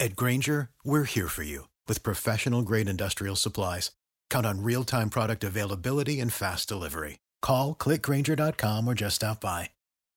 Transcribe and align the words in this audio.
At 0.00 0.16
Grainger, 0.16 0.70
we're 0.82 1.04
here 1.04 1.28
for 1.28 1.44
you 1.44 1.68
with 1.86 2.02
professional 2.02 2.62
grade 2.62 2.88
industrial 2.88 3.36
supplies. 3.36 3.92
Count 4.28 4.44
on 4.44 4.62
real 4.62 4.84
time 4.84 5.08
product 5.08 5.44
availability 5.44 6.20
and 6.20 6.32
fast 6.32 6.68
delivery. 6.68 7.20
Call 7.40 7.74
clickgrainger.com 7.74 8.88
or 8.88 8.94
just 8.94 9.16
stop 9.16 9.40
by. 9.40 9.70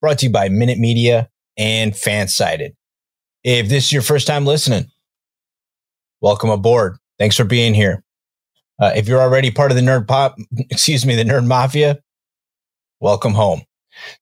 Brought 0.00 0.20
to 0.20 0.26
you 0.26 0.32
by 0.32 0.48
Minute 0.48 0.78
Media 0.78 1.28
and 1.58 1.92
Fansided. 1.92 2.76
If 3.42 3.68
this 3.68 3.86
is 3.86 3.92
your 3.92 4.02
first 4.02 4.28
time 4.28 4.46
listening, 4.46 4.84
welcome 6.20 6.48
aboard. 6.48 6.96
Thanks 7.18 7.36
for 7.36 7.42
being 7.42 7.74
here. 7.74 8.04
Uh, 8.80 8.92
if 8.94 9.08
you're 9.08 9.20
already 9.20 9.50
part 9.50 9.72
of 9.72 9.76
the 9.76 9.82
Nerd 9.82 10.06
Pop, 10.06 10.36
excuse 10.70 11.04
me, 11.04 11.16
the 11.16 11.24
Nerd 11.24 11.44
Mafia, 11.44 11.98
welcome 13.00 13.34
home 13.34 13.62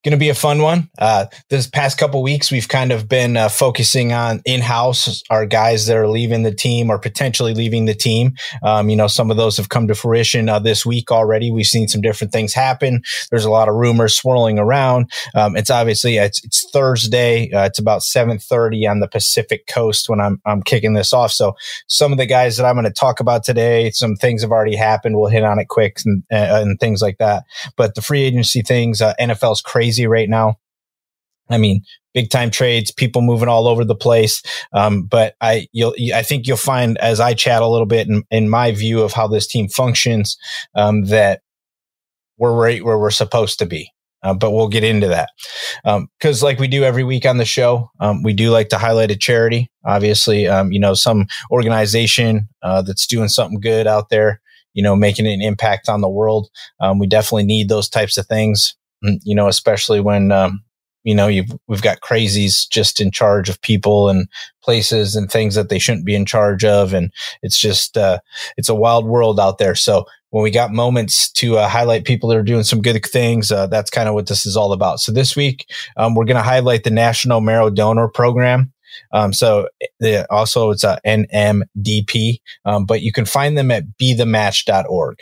going 0.05 0.13
to 0.13 0.19
be 0.19 0.29
a 0.29 0.35
fun 0.35 0.63
one. 0.63 0.89
Uh, 0.99 1.27
this 1.49 1.67
past 1.67 1.99
couple 1.99 2.23
weeks, 2.23 2.51
we've 2.51 2.69
kind 2.69 2.93
of 2.93 3.09
been 3.09 3.37
uh, 3.37 3.49
focusing 3.49 4.13
on 4.13 4.41
in-house 4.45 5.23
our 5.31 5.47
guys 5.47 5.87
that 5.87 5.97
are 5.97 6.09
leaving 6.09 6.43
the 6.43 6.55
team 6.55 6.91
or 6.91 6.99
potentially 6.99 7.55
leaving 7.55 7.85
the 7.87 7.95
team. 7.95 8.35
Um, 8.63 8.91
you 8.91 8.97
know, 8.97 9.07
some 9.07 9.31
of 9.31 9.37
those 9.37 9.57
have 9.57 9.69
come 9.69 9.89
to 9.89 9.95
fruition 9.95 10.49
uh, 10.49 10.59
this 10.59 10.85
week 10.85 11.11
already. 11.11 11.51
We've 11.51 11.67
seen 11.67 11.89
some 11.89 12.01
different 12.01 12.33
things 12.33 12.55
happen. 12.55 13.03
There's 13.31 13.45
a 13.45 13.51
lot 13.51 13.69
of 13.69 13.75
rumors 13.75 14.17
swirling 14.17 14.59
around. 14.59 15.11
Um, 15.35 15.57
it's 15.57 15.71
obviously 15.71 16.17
it's, 16.17 16.45
it's 16.45 16.69
Thursday. 16.71 17.51
Uh, 17.53 17.65
it's 17.65 17.79
about 17.79 18.03
7:30 18.03 18.91
on 18.91 19.01
the 19.01 19.09
Pacific 19.09 19.67
Coast 19.67 20.09
when 20.09 20.21
I'm 20.21 20.41
I'm 20.47 20.63
kicking 20.63 20.95
this 20.95 21.13
off. 21.13 21.33
So 21.33 21.55
some 21.87 22.13
of 22.13 22.19
the 22.19 22.27
guys 22.27 22.57
that 22.57 22.67
I'm 22.67 22.75
going 22.75 22.85
to 22.85 22.91
talk 22.91 23.21
about 23.21 23.45
today, 23.45 23.91
some 23.91 24.17
things 24.17 24.43
have 24.43 24.51
already 24.51 24.77
happened. 24.77 25.17
We'll 25.17 25.31
hit 25.31 25.45
on 25.45 25.59
it 25.59 25.69
quick 25.69 25.99
and, 26.05 26.23
and 26.31 26.79
things 26.81 27.03
like 27.03 27.19
that. 27.19 27.45
But 27.77 27.95
the 27.95 28.03
free 28.03 28.23
agency 28.23 28.63
things, 28.63 29.01
uh, 29.01 29.15
NFL's 29.21 29.61
crazy 29.73 30.07
right 30.07 30.29
now. 30.29 30.57
I 31.49 31.59
mean, 31.59 31.83
big 32.15 32.31
time 32.31 32.51
trades, 32.51 32.91
people 32.91 33.23
moving 33.23 33.49
all 33.49 33.67
over 33.67 33.85
the 33.85 33.95
place. 33.95 34.43
Um, 34.73 35.05
but 35.05 35.35
I, 35.41 35.67
you'll, 35.73 35.95
I 36.15 36.23
think 36.23 36.47
you'll 36.47 36.57
find 36.57 36.99
as 36.99 37.21
I 37.21 37.35
chat 37.35 37.63
a 37.63 37.67
little 37.67 37.87
bit 37.87 38.09
in, 38.09 38.23
in 38.31 38.49
my 38.49 38.73
view 38.73 39.03
of 39.03 39.13
how 39.13 39.27
this 39.29 39.47
team 39.47 39.69
functions, 39.69 40.37
um, 40.75 41.05
that 41.07 41.41
we're 42.39 42.55
right 42.55 42.85
where 42.85 42.99
we're 42.99 43.11
supposed 43.11 43.59
to 43.59 43.67
be. 43.67 43.91
Uh, 44.25 44.33
but 44.33 44.53
we'll 44.53 44.69
get 44.69 44.85
into 44.85 45.09
that 45.09 45.31
because, 46.19 46.43
um, 46.43 46.47
like 46.47 46.61
we 46.61 46.69
do 46.69 46.85
every 46.85 47.03
week 47.03 47.27
on 47.27 47.39
the 47.39 47.45
show, 47.45 47.91
um, 47.99 48.23
we 48.23 48.33
do 48.33 48.51
like 48.51 48.69
to 48.69 48.79
highlight 48.79 49.11
a 49.11 49.17
charity. 49.17 49.69
Obviously, 49.85 50.47
um, 50.47 50.71
you 50.71 50.79
know, 50.79 50.95
some 50.95 51.27
organization 51.51 52.49
uh, 52.63 52.83
that's 52.83 53.09
doing 53.09 53.29
something 53.29 53.59
good 53.59 53.89
out 53.89 54.11
there, 54.11 54.41
you 54.75 54.83
know, 54.83 54.95
making 54.95 55.27
an 55.27 55.43
impact 55.43 55.89
on 55.89 56.03
the 56.03 56.09
world. 56.09 56.51
Um, 56.79 57.01
we 57.01 57.09
definitely 57.09 57.47
need 57.47 57.69
those 57.69 57.89
types 57.89 58.17
of 58.17 58.27
things. 58.29 58.77
Mm, 59.05 59.21
you 59.25 59.35
know, 59.35 59.49
especially 59.49 60.01
when, 60.01 60.33
um, 60.33 60.63
you 61.05 61.15
know, 61.15 61.27
you've, 61.27 61.51
we've 61.67 61.83
got 61.83 62.01
crazies 62.01 62.69
just 62.69 63.01
in 63.01 63.11
charge 63.11 63.49
of 63.49 63.61
people 63.61 64.09
and 64.09 64.29
places 64.63 65.17
and 65.17 65.31
things 65.31 65.55
that 65.57 65.69
they 65.69 65.79
shouldn't 65.79 66.07
be 66.07 66.15
in 66.15 66.25
charge 66.25 66.65
of. 66.65 66.95
And 66.95 67.13
it's 67.43 67.59
just, 67.59 67.97
uh, 67.97 68.19
it's 68.57 68.69
a 68.69 68.75
wild 68.75 69.07
world 69.07 69.41
out 69.41 69.59
there. 69.59 69.75
So 69.75 70.07
when 70.31 70.45
we 70.45 70.51
got 70.51 70.71
moments 70.71 71.31
to 71.33 71.59
uh, 71.59 71.69
highlight 71.69 72.05
people 72.05 72.29
that 72.29 72.39
are 72.39 72.45
doing 72.45 72.63
some 72.63 72.81
good 72.81 73.05
things, 73.05 73.51
uh, 73.51 73.67
that's 73.67 73.91
kind 73.91 74.09
of 74.09 74.15
what 74.15 74.29
this 74.29 74.47
is 74.47 74.57
all 74.57 74.73
about. 74.73 75.01
So 75.01 75.13
this 75.13 75.35
week, 75.35 75.67
um, 75.97 76.15
we're 76.15 76.25
going 76.25 76.37
to 76.37 76.43
highlight 76.43 76.85
the 76.85 76.91
National 76.91 77.41
Marrow 77.41 77.69
Donor 77.69 78.09
Program. 78.09 78.73
Um, 79.13 79.33
so 79.33 79.69
the, 80.01 80.31
also 80.31 80.71
it's 80.71 80.85
a 80.85 81.01
NMDP, 81.05 82.41
um, 82.65 82.87
but 82.87 83.03
you 83.03 83.13
can 83.13 83.25
find 83.25 83.59
them 83.59 83.71
at 83.71 83.97
be 83.97 84.15
bethematch.org 84.15 85.19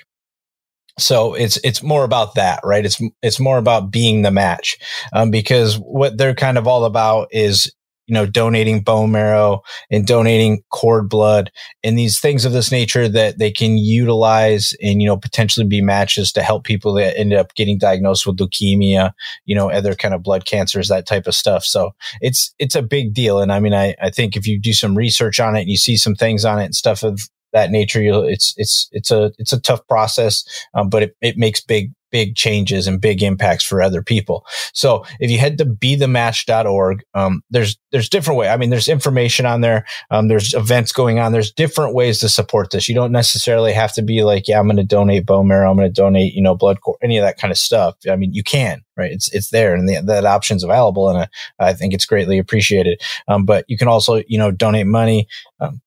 so 1.00 1.35
it's 1.35 1.58
it's 1.64 1.82
more 1.82 2.05
about 2.05 2.35
that 2.35 2.61
right 2.64 2.85
it's 2.85 3.00
it's 3.23 3.41
more 3.41 3.58
about 3.58 3.91
being 3.91 4.23
the 4.23 4.31
match 4.31 4.76
um, 5.12 5.31
because 5.31 5.76
what 5.76 6.17
they're 6.19 6.35
kind 6.35 6.58
of 6.58 6.67
all 6.67 6.85
about 6.85 7.29
is 7.31 7.70
you 8.11 8.14
know, 8.14 8.26
donating 8.26 8.81
bone 8.81 9.12
marrow 9.12 9.62
and 9.88 10.05
donating 10.05 10.64
cord 10.70 11.08
blood 11.08 11.49
and 11.85 11.97
these 11.97 12.19
things 12.19 12.44
of 12.44 12.50
this 12.50 12.73
nature 12.73 13.08
that 13.08 13.38
they 13.38 13.52
can 13.52 13.79
utilize 13.79 14.75
and, 14.82 15.00
you 15.00 15.06
know, 15.06 15.17
potentially 15.17 15.64
be 15.64 15.81
matches 15.81 16.32
to 16.32 16.43
help 16.43 16.64
people 16.64 16.93
that 16.93 17.17
end 17.17 17.32
up 17.32 17.55
getting 17.55 17.79
diagnosed 17.79 18.26
with 18.26 18.37
leukemia, 18.38 19.12
you 19.44 19.55
know, 19.55 19.70
other 19.70 19.94
kind 19.94 20.12
of 20.12 20.25
blood 20.25 20.44
cancers, 20.44 20.88
that 20.88 21.06
type 21.06 21.29
of 21.29 21.37
stuff. 21.37 21.64
So 21.64 21.93
it's, 22.20 22.53
it's 22.58 22.75
a 22.75 22.82
big 22.82 23.14
deal. 23.14 23.38
And 23.38 23.53
I 23.53 23.61
mean, 23.61 23.75
I, 23.75 23.94
I 24.03 24.11
think 24.11 24.37
if 24.37 24.44
you 24.44 24.58
do 24.58 24.73
some 24.73 24.99
research 24.99 25.38
on 25.38 25.55
it 25.55 25.61
and 25.61 25.70
you 25.70 25.76
see 25.76 25.96
some 25.96 26.17
things 26.17 26.44
on 26.44 26.58
it 26.58 26.64
and 26.64 26.75
stuff 26.75 27.05
of 27.05 27.20
that 27.52 27.70
nature, 27.70 28.00
it's, 28.02 28.55
it's, 28.56 28.88
it's 28.93 29.11
a, 29.11 29.32
it's 29.38 29.52
a 29.52 29.61
tough 29.61 29.87
process, 29.88 30.44
um, 30.75 30.88
but 30.88 31.02
it, 31.02 31.17
it 31.20 31.37
makes 31.37 31.61
big, 31.61 31.93
big 32.11 32.35
changes 32.35 32.87
and 32.87 33.00
big 33.00 33.23
impacts 33.23 33.64
for 33.64 33.81
other 33.81 34.02
people. 34.02 34.44
So 34.73 35.05
if 35.20 35.31
you 35.31 35.38
head 35.38 35.58
to 35.58 35.64
bethematch.org, 35.64 37.05
um, 37.14 37.43
there's, 37.50 37.79
there's 37.93 38.08
different 38.08 38.38
way. 38.38 38.49
I 38.49 38.56
mean, 38.56 38.70
there's 38.70 38.88
information 38.88 39.47
on 39.47 39.61
there. 39.61 39.87
Um, 40.11 40.29
there's 40.29 40.55
events 40.55 40.93
going 40.93 41.19
on. 41.19 41.32
There's 41.32 41.52
different 41.52 41.94
ways 41.94 42.19
to 42.20 42.29
support 42.29 42.70
this. 42.70 42.88
You 42.88 42.94
don't 42.94 43.12
necessarily 43.12 43.73
have 43.73 43.93
to 43.94 44.03
be 44.03 44.23
like, 44.23 44.49
yeah, 44.49 44.58
I'm 44.58 44.67
going 44.67 44.76
to 44.76 44.85
donate 44.85 45.26
bone 45.26 45.49
marrow. 45.49 45.70
I'm 45.70 45.76
going 45.76 45.88
to 45.88 46.00
donate, 46.00 46.35
you 46.35 46.43
know, 46.43 46.55
blood, 46.55 46.81
core, 46.81 46.99
any 47.03 47.17
of 47.17 47.23
that 47.23 47.38
kind 47.38 47.53
of 47.53 47.58
stuff. 47.58 47.96
I 48.11 48.17
mean, 48.17 48.32
you 48.32 48.43
can, 48.43 48.82
right? 48.96 49.12
It's, 49.12 49.32
it's 49.32 49.50
there 49.50 49.75
and 49.75 49.88
the, 49.88 50.03
that 50.05 50.26
option's 50.26 50.64
available. 50.64 51.08
And 51.08 51.19
I, 51.19 51.29
I 51.58 51.73
think 51.73 51.94
it's 51.94 52.06
greatly 52.06 52.38
appreciated. 52.38 53.00
Um, 53.29 53.44
but 53.44 53.64
you 53.69 53.79
can 53.79 53.88
also, 53.88 54.23
you 54.26 54.38
know, 54.38 54.50
donate 54.50 54.87
money, 54.87 55.29
um, 55.61 55.81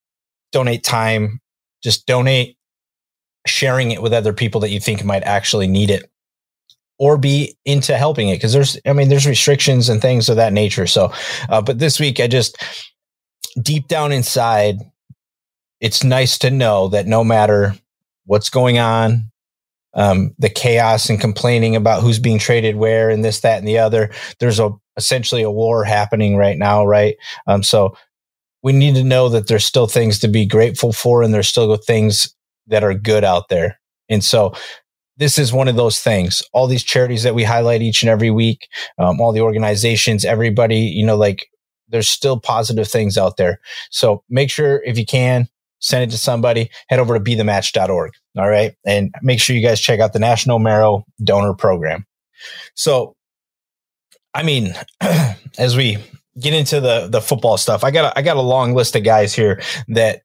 donate 0.51 0.83
time, 0.83 1.41
just 1.83 2.05
donate 2.05 2.57
sharing 3.45 3.91
it 3.91 4.01
with 4.01 4.13
other 4.13 4.33
people 4.33 4.61
that 4.61 4.69
you 4.69 4.79
think 4.79 5.03
might 5.03 5.23
actually 5.23 5.67
need 5.67 5.89
it 5.89 6.09
or 6.97 7.17
be 7.17 7.57
into 7.65 7.97
helping 7.97 8.29
it. 8.29 8.35
Because 8.35 8.53
there's 8.53 8.77
i 8.85 8.93
mean 8.93 9.09
there's 9.09 9.27
restrictions 9.27 9.89
and 9.89 10.01
things 10.01 10.29
of 10.29 10.37
that 10.37 10.53
nature. 10.53 10.87
So 10.87 11.11
uh, 11.49 11.61
but 11.61 11.79
this 11.79 11.99
week 11.99 12.19
i 12.19 12.27
just 12.27 12.57
deep 13.61 13.87
down 13.87 14.11
inside 14.11 14.77
it's 15.79 16.03
nice 16.03 16.37
to 16.39 16.49
know 16.49 16.87
that 16.87 17.07
no 17.07 17.23
matter 17.23 17.75
what's 18.25 18.49
going 18.49 18.79
on 18.79 19.25
um, 19.95 20.33
the 20.39 20.49
chaos 20.49 21.09
and 21.09 21.19
complaining 21.19 21.75
about 21.75 22.01
who's 22.01 22.17
being 22.17 22.39
traded 22.39 22.77
where 22.77 23.09
and 23.09 23.23
this 23.23 23.41
that 23.41 23.59
and 23.59 23.67
the 23.67 23.77
other 23.77 24.09
there's 24.39 24.59
a 24.59 24.71
essentially 24.97 25.43
a 25.43 25.51
war 25.51 25.83
happening 25.83 26.35
right 26.35 26.57
now 26.57 26.85
right? 26.85 27.15
Um, 27.47 27.63
so 27.63 27.95
we 28.63 28.73
need 28.73 28.95
to 28.95 29.03
know 29.03 29.29
that 29.29 29.47
there's 29.47 29.65
still 29.65 29.87
things 29.87 30.19
to 30.19 30.27
be 30.27 30.45
grateful 30.45 30.93
for 30.93 31.21
and 31.21 31.33
there's 31.33 31.49
still 31.49 31.75
things 31.77 32.35
that 32.67 32.83
are 32.83 32.93
good 32.93 33.23
out 33.23 33.49
there 33.49 33.79
and 34.09 34.23
so 34.23 34.53
this 35.17 35.37
is 35.37 35.53
one 35.53 35.67
of 35.67 35.75
those 35.75 35.99
things. 35.99 36.41
All 36.53 36.67
these 36.67 36.83
charities 36.83 37.23
that 37.23 37.35
we 37.35 37.43
highlight 37.43 37.81
each 37.81 38.01
and 38.01 38.09
every 38.09 38.31
week, 38.31 38.67
um, 38.97 39.21
all 39.21 39.31
the 39.31 39.41
organizations, 39.41 40.25
everybody, 40.25 40.77
you 40.77 41.05
know, 41.05 41.15
like 41.15 41.47
there's 41.89 42.09
still 42.09 42.39
positive 42.39 42.87
things 42.87 43.17
out 43.17 43.37
there. 43.37 43.59
So 43.91 44.23
make 44.29 44.49
sure 44.49 44.81
if 44.83 44.97
you 44.97 45.05
can 45.05 45.47
send 45.79 46.03
it 46.03 46.11
to 46.11 46.17
somebody, 46.17 46.69
head 46.87 46.99
over 46.99 47.13
to 47.13 47.19
bethematch.org. 47.19 48.11
All 48.37 48.49
right. 48.49 48.73
And 48.85 49.13
make 49.21 49.39
sure 49.39 49.55
you 49.55 49.65
guys 49.65 49.79
check 49.79 49.99
out 49.99 50.13
the 50.13 50.19
National 50.19 50.57
Marrow 50.57 51.05
Donor 51.23 51.53
Program. 51.53 52.05
So, 52.73 53.15
I 54.33 54.43
mean, 54.43 54.73
as 55.59 55.77
we 55.77 55.97
get 56.39 56.53
into 56.53 56.79
the, 56.79 57.07
the 57.07 57.21
football 57.21 57.57
stuff, 57.57 57.83
I 57.83 57.91
got, 57.91 58.13
a, 58.13 58.19
I 58.19 58.21
got 58.21 58.37
a 58.37 58.41
long 58.41 58.73
list 58.73 58.95
of 58.95 59.03
guys 59.03 59.33
here 59.33 59.61
that 59.89 60.21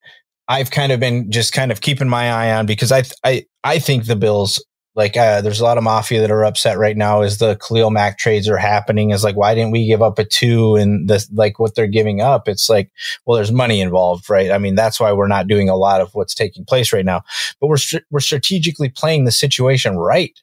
I've 0.49 0.70
kind 0.70 0.93
of 0.93 1.00
been 1.00 1.31
just 1.31 1.52
kind 1.52 1.70
of 1.70 1.81
keeping 1.81 2.08
my 2.08 2.31
eye 2.31 2.52
on 2.52 2.66
because 2.66 2.93
I, 2.93 3.05
I, 3.25 3.46
I 3.64 3.78
think 3.78 4.06
the 4.06 4.16
Bills 4.16 4.62
like 4.99 5.16
uh, 5.16 5.40
there's 5.40 5.60
a 5.60 5.64
lot 5.64 5.78
of 5.78 5.84
mafia 5.84 6.20
that 6.20 6.31
are 6.32 6.44
upset 6.44 6.76
right 6.76 6.96
now 6.96 7.20
as 7.20 7.38
the 7.38 7.55
Khalil 7.56 7.90
Mack 7.90 8.19
trades 8.19 8.49
are 8.49 8.58
happening. 8.58 9.10
Is 9.10 9.22
like, 9.22 9.37
why 9.37 9.55
didn't 9.55 9.70
we 9.70 9.87
give 9.87 10.02
up 10.02 10.19
a 10.19 10.25
two 10.25 10.75
and 10.75 11.08
this 11.08 11.31
like 11.32 11.60
what 11.60 11.76
they're 11.76 11.87
giving 11.87 12.20
up? 12.20 12.49
It's 12.49 12.69
like, 12.69 12.90
well, 13.25 13.37
there's 13.37 13.52
money 13.52 13.81
involved, 13.81 14.28
right? 14.28 14.50
I 14.50 14.58
mean, 14.58 14.75
that's 14.75 14.99
why 14.99 15.12
we're 15.12 15.28
not 15.28 15.46
doing 15.46 15.69
a 15.69 15.76
lot 15.76 16.00
of 16.00 16.10
what's 16.14 16.34
taking 16.34 16.64
place 16.64 16.93
right 16.93 17.05
now. 17.05 17.22
But 17.60 17.69
we're 17.69 18.00
we're 18.10 18.19
strategically 18.19 18.88
playing 18.88 19.25
the 19.25 19.31
situation 19.31 19.96
right. 19.96 20.37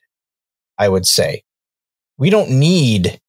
I 0.78 0.88
would 0.88 1.04
say 1.04 1.44
we 2.16 2.30
don't 2.30 2.50
need 2.50 3.20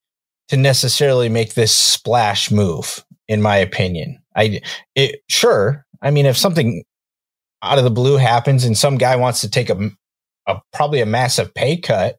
to 0.50 0.58
necessarily 0.58 1.30
make 1.30 1.54
this 1.54 1.76
splash 1.76 2.52
move, 2.52 3.04
in 3.28 3.42
my 3.42 3.58
opinion. 3.58 4.20
I 4.36 4.62
it 4.96 5.22
sure. 5.30 5.86
I 6.02 6.12
mean, 6.12 6.26
if 6.26 6.38
something 6.38 6.84
out 7.64 7.78
of 7.78 7.84
the 7.84 7.90
blue 7.90 8.18
happens 8.18 8.64
and 8.64 8.78
some 8.78 8.98
guy 8.98 9.16
wants 9.16 9.42
to 9.42 9.50
take 9.50 9.70
a 9.70 9.92
a 10.48 10.62
probably 10.74 11.02
a 11.02 11.06
massive 11.06 11.54
pay 11.54 11.78
cut 11.78 12.18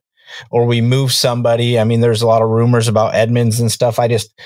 or 0.50 0.66
we 0.66 0.80
move 0.80 1.12
somebody. 1.12 1.78
I 1.78 1.84
mean, 1.84 2.00
there's 2.00 2.22
a 2.22 2.26
lot 2.26 2.42
of 2.42 2.50
rumors 2.50 2.88
about 2.88 3.14
Edmunds 3.14 3.60
and 3.60 3.72
stuff. 3.72 3.98
I 3.98 4.08
just, 4.08 4.38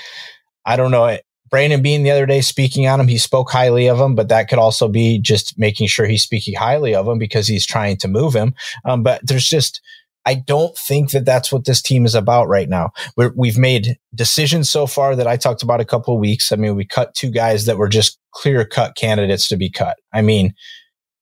I 0.65 0.75
don't 0.75 0.91
know. 0.91 1.17
Brandon 1.49 1.81
Beane 1.81 2.03
the 2.03 2.11
other 2.11 2.25
day 2.25 2.41
speaking 2.41 2.87
on 2.87 2.99
him, 2.99 3.07
he 3.07 3.17
spoke 3.17 3.51
highly 3.51 3.87
of 3.87 3.99
him, 3.99 4.15
but 4.15 4.29
that 4.29 4.49
could 4.49 4.57
also 4.57 4.87
be 4.87 5.19
just 5.19 5.59
making 5.59 5.87
sure 5.87 6.07
he's 6.07 6.23
speaking 6.23 6.55
highly 6.55 6.95
of 6.95 7.07
him 7.07 7.19
because 7.19 7.47
he's 7.47 7.65
trying 7.65 7.97
to 7.97 8.07
move 8.07 8.33
him. 8.33 8.55
Um, 8.85 9.03
but 9.03 9.21
there's 9.23 9.47
just, 9.47 9.81
I 10.25 10.35
don't 10.35 10.77
think 10.77 11.11
that 11.11 11.25
that's 11.25 11.51
what 11.51 11.65
this 11.65 11.81
team 11.81 12.05
is 12.05 12.15
about 12.15 12.47
right 12.47 12.69
now. 12.69 12.91
we 13.35 13.49
have 13.49 13.57
made 13.57 13.97
decisions 14.15 14.69
so 14.69 14.87
far 14.87 15.15
that 15.15 15.27
I 15.27 15.37
talked 15.37 15.63
about 15.63 15.81
a 15.81 15.85
couple 15.85 16.13
of 16.13 16.19
weeks. 16.19 16.51
I 16.51 16.55
mean, 16.55 16.75
we 16.75 16.85
cut 16.85 17.13
two 17.13 17.29
guys 17.29 17.65
that 17.65 17.77
were 17.77 17.89
just 17.89 18.19
clear 18.31 18.65
cut 18.65 18.95
candidates 18.95 19.47
to 19.49 19.57
be 19.57 19.69
cut. 19.69 19.97
I 20.13 20.21
mean, 20.21 20.53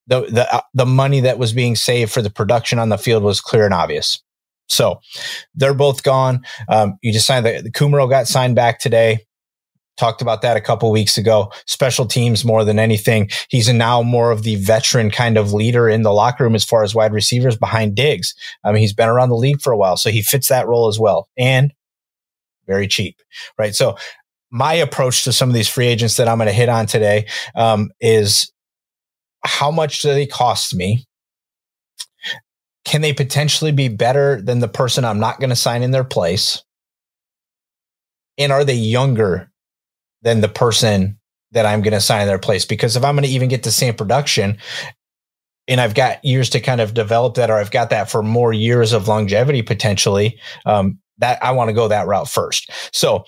the 0.08 0.22
the 0.22 0.54
uh, 0.54 0.62
the 0.74 0.86
money 0.86 1.22
that 1.22 1.40
was 1.40 1.54
being 1.54 1.76
saved 1.76 2.12
for 2.12 2.22
the 2.22 2.30
production 2.30 2.80
on 2.80 2.90
the 2.90 2.98
field 2.98 3.24
was 3.24 3.42
clear 3.42 3.66
and 3.66 3.74
obvious. 3.74 4.22
So 4.68 5.02
they're 5.54 5.74
both 5.74 6.04
gone. 6.04 6.46
Um, 6.70 6.98
you 7.02 7.12
just 7.12 7.28
signed 7.28 7.46
the, 7.46 7.62
the 7.62 7.72
Kumerow 7.72 8.10
got 8.10 8.28
signed 8.28 8.56
back 8.56 8.80
today. 8.80 9.26
Talked 9.98 10.22
about 10.22 10.42
that 10.42 10.58
a 10.58 10.62
couple 10.62 10.92
weeks 10.92 11.18
ago. 11.18 11.52
Special 11.68 12.06
teams 12.06 12.44
more 12.44 12.64
than 12.64 12.80
anything. 12.80 13.30
He's 13.50 13.72
now 13.72 14.02
more 14.02 14.32
of 14.32 14.44
the 14.44 14.56
veteran 14.56 15.12
kind 15.12 15.38
of 15.38 15.54
leader 15.54 15.88
in 15.88 16.02
the 16.02 16.14
locker 16.14 16.44
room 16.44 16.56
as 16.56 16.64
far 16.64 16.84
as 16.84 16.96
wide 16.96 17.14
receivers 17.14 17.58
behind 17.58 17.96
Diggs. 17.96 18.34
I 18.64 18.72
mean, 18.72 18.82
he's 18.82 18.94
been 18.94 19.10
around 19.10 19.30
the 19.30 19.36
league 19.36 19.62
for 19.62 19.72
a 19.72 19.78
while, 19.78 19.98
so 19.98 20.10
he 20.10 20.22
fits 20.22 20.48
that 20.48 20.68
role 20.68 20.88
as 20.88 20.98
well. 20.98 21.30
And 21.38 21.74
very 22.68 22.88
cheap, 22.88 23.18
right? 23.58 23.76
So 23.76 23.98
my 24.50 24.74
approach 24.74 25.24
to 25.26 25.34
some 25.34 25.50
of 25.50 25.56
these 25.56 25.70
free 25.70 25.88
agents 25.88 26.18
that 26.18 26.28
I'm 26.28 26.38
going 26.38 26.48
to 26.48 26.54
hit 26.54 26.70
on 26.70 26.86
today 26.86 27.28
um, 27.56 27.92
is 28.00 28.52
how 29.44 29.72
much 29.72 30.00
do 30.02 30.14
they 30.14 30.26
cost 30.26 30.76
me? 30.76 31.06
Can 32.86 33.02
they 33.02 33.14
potentially 33.14 33.72
be 33.72 33.88
better 33.88 34.42
than 34.42 34.60
the 34.60 34.68
person 34.68 35.06
I'm 35.06 35.20
not 35.20 35.40
going 35.40 35.50
to 35.52 35.56
sign 35.56 35.84
in 35.84 35.92
their 35.92 36.04
place? 36.04 36.64
And 38.38 38.52
are 38.52 38.66
they 38.66 38.74
younger 38.74 39.51
than 40.22 40.42
the 40.42 40.50
person 40.50 41.18
that 41.52 41.66
I'm 41.66 41.82
going 41.82 41.94
to 41.94 42.02
sign 42.02 42.28
their 42.28 42.40
place? 42.40 42.66
Because 42.66 42.96
if 42.96 43.04
I'm 43.04 43.16
going 43.16 43.28
to 43.28 43.34
even 43.34 43.50
get 43.50 43.64
the 43.64 43.72
same 43.72 43.94
production 43.94 44.58
and 45.68 45.80
I've 45.80 45.96
got 45.96 46.24
years 46.24 46.50
to 46.52 46.60
kind 46.60 46.82
of 46.82 46.94
develop 46.94 47.36
that, 47.36 47.50
or 47.50 47.56
I've 47.56 47.72
got 47.72 47.90
that 47.90 48.10
for 48.10 48.24
more 48.24 48.54
years 48.54 48.94
of 48.94 49.08
longevity 49.08 49.62
potentially, 49.62 50.40
um, 50.66 50.98
that 51.20 51.44
I 51.44 51.52
want 51.52 51.70
to 51.70 51.74
go 51.74 51.88
that 51.88 52.08
route 52.08 52.28
first. 52.28 52.72
So 52.92 53.26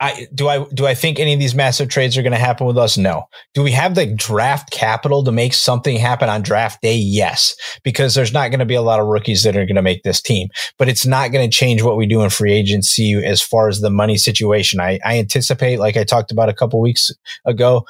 I 0.00 0.28
do 0.32 0.48
I 0.48 0.64
do 0.74 0.86
I 0.86 0.94
think 0.94 1.18
any 1.18 1.32
of 1.32 1.40
these 1.40 1.56
massive 1.56 1.88
trades 1.88 2.16
are 2.16 2.22
going 2.22 2.32
to 2.32 2.38
happen 2.38 2.66
with 2.66 2.78
us? 2.78 2.96
No. 2.96 3.24
Do 3.54 3.64
we 3.64 3.72
have 3.72 3.96
the 3.96 4.06
draft 4.06 4.70
capital 4.70 5.24
to 5.24 5.32
make 5.32 5.52
something 5.52 5.96
happen 5.96 6.28
on 6.28 6.42
draft 6.42 6.82
day? 6.82 6.94
Yes, 6.94 7.56
because 7.82 8.14
there's 8.14 8.32
not 8.32 8.50
going 8.50 8.60
to 8.60 8.66
be 8.66 8.76
a 8.76 8.82
lot 8.82 9.00
of 9.00 9.06
rookies 9.06 9.42
that 9.42 9.56
are 9.56 9.66
going 9.66 9.76
to 9.76 9.82
make 9.82 10.04
this 10.04 10.22
team, 10.22 10.48
but 10.78 10.88
it's 10.88 11.04
not 11.04 11.32
going 11.32 11.48
to 11.48 11.56
change 11.56 11.82
what 11.82 11.96
we 11.96 12.06
do 12.06 12.22
in 12.22 12.30
free 12.30 12.52
agency 12.52 13.14
as 13.24 13.42
far 13.42 13.68
as 13.68 13.80
the 13.80 13.90
money 13.90 14.16
situation. 14.16 14.78
I, 14.78 15.00
I 15.04 15.18
anticipate, 15.18 15.80
like 15.80 15.96
I 15.96 16.04
talked 16.04 16.30
about 16.30 16.48
a 16.48 16.54
couple 16.54 16.80
weeks 16.80 17.10
ago, 17.44 17.84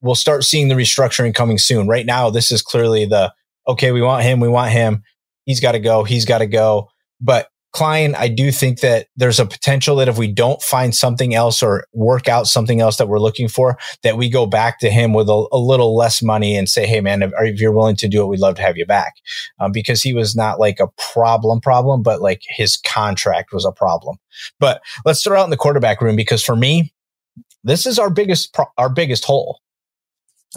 we'll 0.00 0.14
start 0.14 0.44
seeing 0.44 0.68
the 0.68 0.76
restructuring 0.76 1.34
coming 1.34 1.58
soon. 1.58 1.88
Right 1.88 2.06
now, 2.06 2.30
this 2.30 2.52
is 2.52 2.62
clearly 2.62 3.06
the 3.06 3.32
okay. 3.66 3.90
We 3.90 4.02
want 4.02 4.22
him. 4.22 4.38
We 4.38 4.48
want 4.48 4.70
him. 4.70 5.02
He's 5.46 5.60
got 5.60 5.72
to 5.72 5.80
go. 5.80 6.04
He's 6.04 6.24
got 6.24 6.38
to 6.38 6.46
go. 6.46 6.90
But 7.20 7.48
Klein, 7.72 8.16
I 8.16 8.26
do 8.28 8.50
think 8.50 8.80
that 8.80 9.06
there's 9.16 9.38
a 9.38 9.46
potential 9.46 9.96
that 9.96 10.08
if 10.08 10.18
we 10.18 10.26
don't 10.26 10.60
find 10.60 10.94
something 10.94 11.34
else 11.34 11.62
or 11.62 11.86
work 11.92 12.28
out 12.28 12.48
something 12.48 12.80
else 12.80 12.96
that 12.96 13.06
we're 13.06 13.20
looking 13.20 13.46
for, 13.46 13.78
that 14.02 14.16
we 14.16 14.28
go 14.28 14.44
back 14.44 14.80
to 14.80 14.90
him 14.90 15.12
with 15.12 15.28
a, 15.28 15.46
a 15.52 15.58
little 15.58 15.96
less 15.96 16.20
money 16.20 16.56
and 16.56 16.68
say, 16.68 16.84
Hey 16.84 17.00
man, 17.00 17.22
if, 17.22 17.30
if, 17.38 17.60
you're 17.60 17.72
willing 17.72 17.96
to 17.96 18.08
do 18.08 18.22
it, 18.22 18.26
we'd 18.26 18.40
love 18.40 18.56
to 18.56 18.62
have 18.62 18.76
you 18.76 18.86
back. 18.86 19.14
Um, 19.60 19.70
because 19.70 20.02
he 20.02 20.14
was 20.14 20.34
not 20.34 20.58
like 20.58 20.80
a 20.80 20.88
problem 21.12 21.60
problem, 21.60 22.02
but 22.02 22.20
like 22.20 22.42
his 22.48 22.76
contract 22.76 23.52
was 23.52 23.64
a 23.64 23.72
problem. 23.72 24.16
But 24.58 24.82
let's 25.04 25.22
throw 25.22 25.38
out 25.38 25.44
in 25.44 25.50
the 25.50 25.56
quarterback 25.56 26.00
room 26.00 26.16
because 26.16 26.42
for 26.42 26.56
me, 26.56 26.92
this 27.62 27.86
is 27.86 27.98
our 27.98 28.10
biggest, 28.10 28.52
pro- 28.52 28.72
our 28.78 28.88
biggest 28.88 29.24
hole 29.24 29.60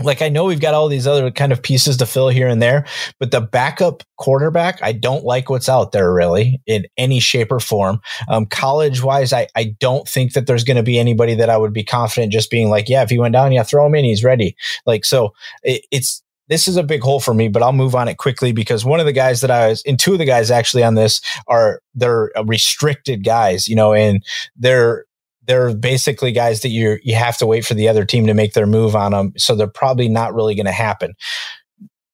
like 0.01 0.23
I 0.23 0.29
know 0.29 0.45
we've 0.45 0.59
got 0.59 0.73
all 0.73 0.87
these 0.87 1.05
other 1.05 1.29
kind 1.29 1.51
of 1.51 1.61
pieces 1.61 1.97
to 1.97 2.05
fill 2.05 2.29
here 2.29 2.47
and 2.47 2.61
there, 2.61 2.85
but 3.19 3.29
the 3.29 3.41
backup 3.41 4.01
quarterback, 4.17 4.81
I 4.81 4.91
don't 4.91 5.23
like 5.23 5.49
what's 5.49 5.69
out 5.69 5.91
there 5.91 6.11
really 6.11 6.61
in 6.65 6.85
any 6.97 7.19
shape 7.19 7.51
or 7.51 7.59
form. 7.59 8.01
Um, 8.27 8.47
college 8.47 9.03
wise, 9.03 9.33
I, 9.33 9.47
I 9.55 9.75
don't 9.79 10.07
think 10.07 10.33
that 10.33 10.47
there's 10.47 10.63
going 10.63 10.77
to 10.77 10.83
be 10.83 10.97
anybody 10.97 11.35
that 11.35 11.49
I 11.49 11.57
would 11.57 11.73
be 11.73 11.83
confident 11.83 12.33
just 12.33 12.49
being 12.49 12.69
like, 12.69 12.89
yeah, 12.89 13.03
if 13.03 13.11
he 13.11 13.19
went 13.19 13.33
down, 13.33 13.51
yeah, 13.51 13.63
throw 13.63 13.85
him 13.85 13.95
in, 13.95 14.05
he's 14.05 14.23
ready. 14.23 14.55
Like, 14.87 15.05
so 15.05 15.33
it, 15.61 15.85
it's, 15.91 16.23
this 16.49 16.67
is 16.67 16.75
a 16.75 16.83
big 16.83 17.01
hole 17.01 17.19
for 17.19 17.33
me, 17.33 17.47
but 17.47 17.61
I'll 17.61 17.71
move 17.71 17.95
on 17.95 18.07
it 18.07 18.17
quickly 18.17 18.51
because 18.51 18.83
one 18.83 18.99
of 18.99 19.05
the 19.05 19.13
guys 19.13 19.41
that 19.41 19.51
I 19.51 19.67
was, 19.67 19.83
and 19.85 19.99
two 19.99 20.13
of 20.13 20.19
the 20.19 20.25
guys 20.25 20.49
actually 20.49 20.83
on 20.83 20.95
this 20.95 21.21
are, 21.47 21.81
they're 21.93 22.31
restricted 22.45 23.23
guys, 23.23 23.67
you 23.67 23.75
know, 23.75 23.93
and 23.93 24.23
they're, 24.55 25.05
they're 25.47 25.73
basically 25.75 26.31
guys 26.31 26.61
that 26.61 26.69
you 26.69 26.97
you 27.03 27.15
have 27.15 27.37
to 27.37 27.45
wait 27.45 27.65
for 27.65 27.73
the 27.73 27.87
other 27.87 28.05
team 28.05 28.27
to 28.27 28.33
make 28.33 28.53
their 28.53 28.65
move 28.65 28.95
on 28.95 29.11
them. 29.11 29.33
So 29.37 29.55
they're 29.55 29.67
probably 29.67 30.09
not 30.09 30.33
really 30.33 30.55
going 30.55 30.65
to 30.65 30.71
happen. 30.71 31.13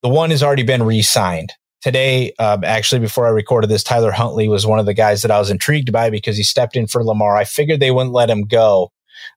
The 0.01 0.09
one 0.09 0.29
has 0.29 0.41
already 0.41 0.63
been 0.63 0.83
re-signed 0.83 1.53
today. 1.81 2.33
Uh, 2.39 2.57
actually, 2.63 2.99
before 2.99 3.25
I 3.25 3.31
recorded 3.31 3.69
this, 3.69 3.83
Tyler 3.83 4.11
Huntley 4.11 4.47
was 4.47 4.65
one 4.65 4.79
of 4.79 4.85
the 4.85 4.93
guys 4.93 5.21
that 5.21 5.31
I 5.31 5.39
was 5.39 5.49
intrigued 5.49 5.91
by 5.91 6.09
because 6.09 6.37
he 6.37 6.43
stepped 6.43 6.75
in 6.75 6.87
for 6.87 7.03
Lamar. 7.03 7.35
I 7.35 7.43
figured 7.43 7.79
they 7.79 7.91
wouldn't 7.91 8.13
let 8.13 8.29
him 8.29 8.43
go. 8.43 8.91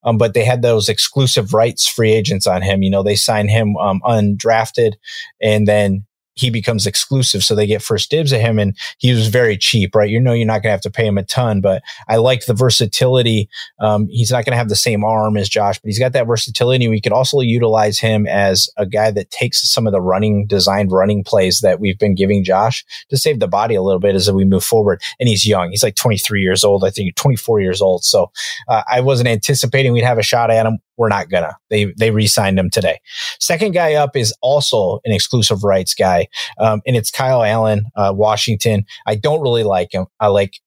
Um, 0.05 0.17
but 0.17 0.33
they 0.33 0.45
had 0.45 0.63
those 0.63 0.89
exclusive 0.89 1.53
rights 1.53 1.89
free 1.89 2.13
agents 2.13 2.47
on 2.47 2.63
him. 2.63 2.83
You 2.83 2.91
know, 2.91 3.03
they 3.03 3.17
signed 3.17 3.51
him 3.51 3.77
um, 3.77 4.01
undrafted 4.05 4.93
and 5.41 5.67
then 5.67 6.07
he 6.35 6.51
becomes 6.51 6.87
exclusive. 6.87 7.43
So 7.43 7.55
they 7.55 7.67
get 7.67 7.83
first 7.83 8.11
dibs 8.11 8.33
at 8.33 8.41
him 8.41 8.59
and 8.59 8.77
he 8.99 9.13
was 9.13 9.29
very 9.29 9.57
cheap, 9.57 9.95
right? 9.95 10.09
You 10.09 10.21
know, 10.21 10.33
you're 10.33 10.47
not 10.47 10.63
going 10.63 10.71
to 10.71 10.71
have 10.71 10.81
to 10.83 10.91
pay 10.91 11.07
him 11.07 11.19
a 11.19 11.23
ton, 11.23 11.61
but 11.61 11.83
I 12.09 12.17
like 12.17 12.47
the 12.47 12.55
versatility. 12.55 13.49
Um, 13.81 14.09
he's 14.09 14.31
not 14.31 14.45
going 14.45 14.53
to 14.53 14.59
have 14.59 14.69
the 14.69 14.77
same 14.77 15.05
arm 15.05 15.37
as 15.37 15.49
Josh, 15.49 15.79
but 15.79 15.89
he's 15.89 15.99
got 15.99 16.13
that 16.13 16.27
versatility. 16.27 16.89
We 16.89 17.01
could 17.01 17.13
also 17.13 17.41
utilize 17.41 17.99
him 17.99 18.27
as 18.27 18.71
a 18.77 18.87
guy 18.87 19.11
that 19.11 19.31
takes 19.31 19.71
some 19.71 19.87
of 19.87 19.93
the 19.93 20.01
running 20.01 20.47
designed 20.47 20.93
running 20.93 21.25
plays 21.25 21.61
that 21.61 21.81
we've 21.81 21.99
been 21.99 22.15
giving 22.15 22.45
Josh 22.45 22.85
to 23.11 23.17
save 23.17 23.41
the 23.41 23.49
body 23.49 23.75
a 23.75 23.83
little 23.83 24.01
bit 24.01 24.15
as 24.15 24.31
we 24.31 24.45
move 24.45 24.65
forward. 24.65 25.03
And 25.21 25.29
he's 25.29 25.47
young. 25.47 25.71
He's 25.71 25.83
like 25.83 25.97
23 25.97 26.43
years 26.43 26.65
old. 26.65 26.85
I 26.85 26.91
think 26.91 27.15
24 27.17 27.61
years 27.61 27.83
old. 27.83 28.05
So 28.05 28.31
uh, 28.69 28.83
I 28.91 29.01
wasn't 29.01 29.29
anticipating 29.29 29.93
we'd 29.93 30.05
have 30.05 30.19
a 30.19 30.23
shot 30.23 30.51
at 30.51 30.67
him. 30.67 30.79
We're 30.97 31.09
not 31.09 31.31
gonna. 31.31 31.57
They 31.71 31.93
they 31.99 32.11
re-signed 32.11 32.59
him 32.59 32.71
today. 32.71 33.01
Second 33.41 33.73
guy 33.73 33.95
up 33.95 34.17
is 34.17 34.35
also 34.43 35.01
an 35.05 35.13
exclusive 35.13 35.65
rights 35.65 35.95
guy, 35.95 36.29
um, 36.59 36.83
and 36.87 36.97
it's 36.97 37.11
Kyle 37.11 37.43
Allen, 37.43 37.87
uh, 37.97 38.13
Washington. 38.15 38.85
I 39.07 39.15
don't 39.15 39.41
really 39.41 39.65
like 39.65 39.93
him. 39.93 40.07
I 40.21 40.29
like 40.29 40.61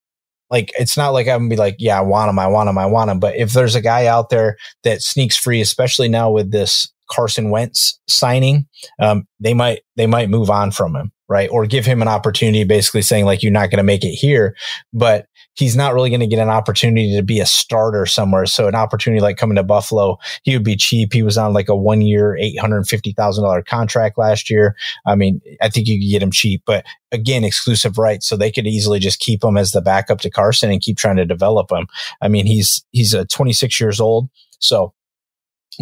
like 0.50 0.72
it's 0.80 0.98
not 0.98 1.10
like 1.10 1.28
I'm 1.28 1.40
gonna 1.40 1.50
be 1.50 1.56
like, 1.56 1.76
yeah, 1.80 1.98
I 1.98 2.02
want 2.02 2.30
him, 2.30 2.40
I 2.40 2.48
want 2.48 2.70
him, 2.70 2.78
I 2.78 2.86
want 2.86 3.12
him. 3.12 3.20
But 3.20 3.36
if 3.36 3.54
there's 3.54 3.76
a 3.76 3.82
guy 3.82 4.08
out 4.08 4.30
there 4.30 4.58
that 4.84 5.02
sneaks 5.02 5.38
free, 5.38 5.62
especially 5.62 6.08
now 6.08 6.32
with 6.32 6.52
this 6.52 6.92
Carson 7.10 7.50
Wentz 7.50 8.00
signing, 8.08 8.68
um, 9.00 9.28
they 9.40 9.54
might 9.54 9.82
they 9.96 10.08
might 10.08 10.30
move 10.30 10.50
on 10.50 10.72
from 10.72 10.96
him, 10.96 11.12
right? 11.28 11.50
Or 11.52 11.66
give 11.66 11.86
him 11.86 12.02
an 12.02 12.08
opportunity, 12.08 12.64
basically 12.64 13.02
saying 13.02 13.26
like 13.26 13.44
you're 13.44 13.52
not 13.52 13.70
to 13.72 13.84
make 13.84 14.04
it 14.04 14.14
here, 14.14 14.56
but 14.94 15.28
he's 15.56 15.76
not 15.76 15.94
really 15.94 16.10
going 16.10 16.20
to 16.20 16.28
get 16.28 16.40
an 16.40 16.50
opportunity 16.50 17.16
to 17.16 17.24
be 17.24 17.40
a 17.40 17.46
starter 17.46 18.06
somewhere. 18.06 18.46
So 18.46 18.68
an 18.68 18.76
opportunity 18.76 19.22
like 19.22 19.38
coming 19.38 19.56
to 19.56 19.64
Buffalo, 19.64 20.18
he 20.44 20.56
would 20.56 20.66
be 20.66 20.76
cheap. 20.76 21.14
He 21.14 21.24
was 21.24 21.38
on 21.38 21.54
like 21.54 21.70
a 21.70 21.76
one 21.76 22.02
year, 22.02 22.38
$850,000 22.42 23.66
contract 23.66 24.18
last 24.18 24.50
year. 24.50 24.76
I 25.06 25.16
mean, 25.16 25.42
I 25.62 25.70
think 25.70 25.88
you 25.88 25.98
could 25.98 26.12
get 26.12 26.24
him 26.24 26.32
cheap, 26.32 26.62
but 26.66 26.86
again, 27.12 27.44
exclusive 27.44 27.98
rights. 27.98 28.28
So 28.28 28.36
they 28.36 28.52
could 28.52 28.68
easily 28.68 29.00
just 29.00 29.20
keep 29.20 29.44
him 29.44 29.58
as 29.58 29.72
the 29.72 29.82
backup 29.82 30.20
to 30.22 30.30
Carson 30.30 30.72
and 30.72 30.82
keep 30.82 30.98
trying 30.98 31.18
to 31.18 31.26
develop 31.26 31.72
him. 31.72 31.88
I 32.22 32.28
mean, 32.28 32.46
he's, 32.46 32.86
he's 32.92 33.14
a 33.14 33.26
26 33.26 33.80
years 33.80 34.00
old. 34.00 34.30
So 34.60 34.94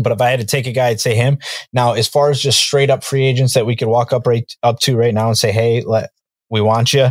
but 0.01 0.11
if 0.11 0.21
I 0.21 0.29
had 0.29 0.39
to 0.39 0.45
take 0.45 0.65
a 0.65 0.71
guy, 0.71 0.87
I'd 0.87 0.99
say 0.99 1.13
him. 1.13 1.37
Now, 1.71 1.93
as 1.93 2.07
far 2.07 2.31
as 2.31 2.41
just 2.41 2.59
straight 2.59 2.89
up 2.89 3.03
free 3.03 3.25
agents 3.25 3.53
that 3.53 3.65
we 3.65 3.75
could 3.75 3.87
walk 3.87 4.11
up 4.11 4.25
right 4.25 4.51
up 4.63 4.79
to 4.79 4.97
right 4.97 5.13
now 5.13 5.27
and 5.27 5.37
say, 5.37 5.51
"Hey, 5.51 5.83
let 5.85 6.09
we 6.49 6.61
want 6.61 6.93
you," 6.93 7.09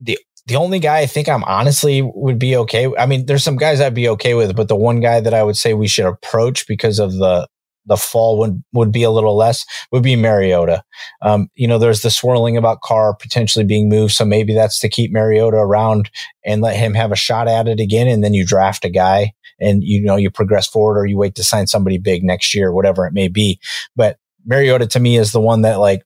the 0.00 0.18
the 0.48 0.56
only 0.56 0.78
guy 0.78 1.00
I 1.00 1.06
think 1.06 1.28
I'm 1.28 1.44
honestly 1.44 2.00
would 2.02 2.38
be 2.38 2.56
okay. 2.56 2.90
I 2.98 3.04
mean, 3.04 3.26
there's 3.26 3.44
some 3.44 3.56
guys 3.56 3.80
I'd 3.80 3.94
be 3.94 4.08
okay 4.08 4.32
with, 4.32 4.56
but 4.56 4.68
the 4.68 4.76
one 4.76 5.00
guy 5.00 5.20
that 5.20 5.34
I 5.34 5.42
would 5.42 5.58
say 5.58 5.74
we 5.74 5.88
should 5.88 6.06
approach 6.06 6.66
because 6.66 6.98
of 6.98 7.12
the 7.12 7.46
the 7.84 7.96
fall 7.96 8.38
would 8.38 8.62
would 8.72 8.90
be 8.90 9.02
a 9.02 9.10
little 9.10 9.36
less 9.36 9.64
would 9.92 10.02
be 10.02 10.16
Mariota. 10.16 10.82
Um, 11.22 11.48
you 11.54 11.68
know, 11.68 11.78
there's 11.78 12.00
the 12.00 12.10
swirling 12.10 12.56
about 12.56 12.80
Carr 12.80 13.14
potentially 13.14 13.64
being 13.64 13.90
moved, 13.90 14.14
so 14.14 14.24
maybe 14.24 14.54
that's 14.54 14.78
to 14.80 14.88
keep 14.88 15.12
Mariota 15.12 15.58
around 15.58 16.10
and 16.44 16.62
let 16.62 16.76
him 16.76 16.94
have 16.94 17.12
a 17.12 17.16
shot 17.16 17.46
at 17.46 17.68
it 17.68 17.78
again, 17.78 18.08
and 18.08 18.24
then 18.24 18.32
you 18.32 18.44
draft 18.44 18.86
a 18.86 18.90
guy 18.90 19.32
and 19.60 19.82
you 19.82 20.02
know 20.02 20.16
you 20.16 20.30
progress 20.30 20.66
forward 20.66 20.98
or 20.98 21.04
you 21.04 21.18
wait 21.18 21.34
to 21.34 21.44
sign 21.44 21.66
somebody 21.66 21.98
big 21.98 22.24
next 22.24 22.54
year, 22.54 22.72
whatever 22.72 23.06
it 23.06 23.12
may 23.12 23.28
be. 23.28 23.60
But 23.96 24.16
Mariota 24.46 24.86
to 24.86 25.00
me 25.00 25.18
is 25.18 25.32
the 25.32 25.40
one 25.42 25.60
that 25.62 25.78
like 25.78 26.02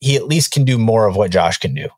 he 0.00 0.16
at 0.16 0.26
least 0.26 0.52
can 0.52 0.64
do 0.64 0.78
more 0.78 1.06
of 1.06 1.16
what 1.16 1.30
Josh 1.30 1.58
can 1.58 1.74
do 1.74 1.88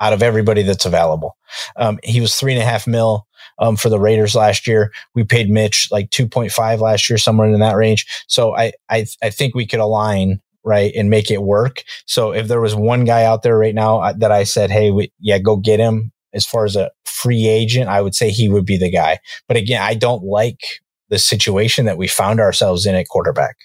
out 0.00 0.12
of 0.12 0.22
everybody 0.22 0.62
that's 0.62 0.84
available. 0.84 1.36
Um, 1.76 1.98
he 2.02 2.20
was 2.20 2.34
three 2.34 2.52
and 2.52 2.62
a 2.62 2.64
half 2.64 2.86
mil 2.86 3.26
um, 3.58 3.76
for 3.76 3.88
the 3.88 4.00
Raiders 4.00 4.34
last 4.34 4.66
year. 4.66 4.92
We 5.14 5.24
paid 5.24 5.50
Mitch 5.50 5.88
like 5.90 6.10
2.5 6.10 6.80
last 6.80 7.08
year, 7.08 7.18
somewhere 7.18 7.52
in 7.52 7.60
that 7.60 7.76
range. 7.76 8.06
So 8.26 8.56
I, 8.56 8.72
I, 8.88 9.06
I 9.22 9.30
think 9.30 9.54
we 9.54 9.66
could 9.66 9.80
align 9.80 10.40
right 10.64 10.92
and 10.94 11.10
make 11.10 11.30
it 11.30 11.42
work. 11.42 11.82
So 12.06 12.32
if 12.32 12.48
there 12.48 12.60
was 12.60 12.74
one 12.74 13.04
guy 13.04 13.24
out 13.24 13.42
there 13.42 13.56
right 13.56 13.74
now 13.74 14.00
uh, 14.00 14.12
that 14.18 14.32
I 14.32 14.44
said, 14.44 14.70
Hey, 14.70 14.90
we, 14.90 15.12
yeah, 15.18 15.38
go 15.38 15.56
get 15.56 15.80
him 15.80 16.12
as 16.32 16.46
far 16.46 16.64
as 16.64 16.76
a 16.76 16.90
free 17.04 17.48
agent, 17.48 17.88
I 17.88 18.00
would 18.00 18.14
say 18.14 18.30
he 18.30 18.48
would 18.48 18.64
be 18.64 18.76
the 18.76 18.90
guy. 18.90 19.18
But 19.48 19.56
again, 19.56 19.82
I 19.82 19.94
don't 19.94 20.24
like 20.24 20.60
the 21.08 21.18
situation 21.18 21.86
that 21.86 21.98
we 21.98 22.06
found 22.08 22.40
ourselves 22.40 22.86
in 22.86 22.94
at 22.94 23.08
quarterback. 23.08 23.56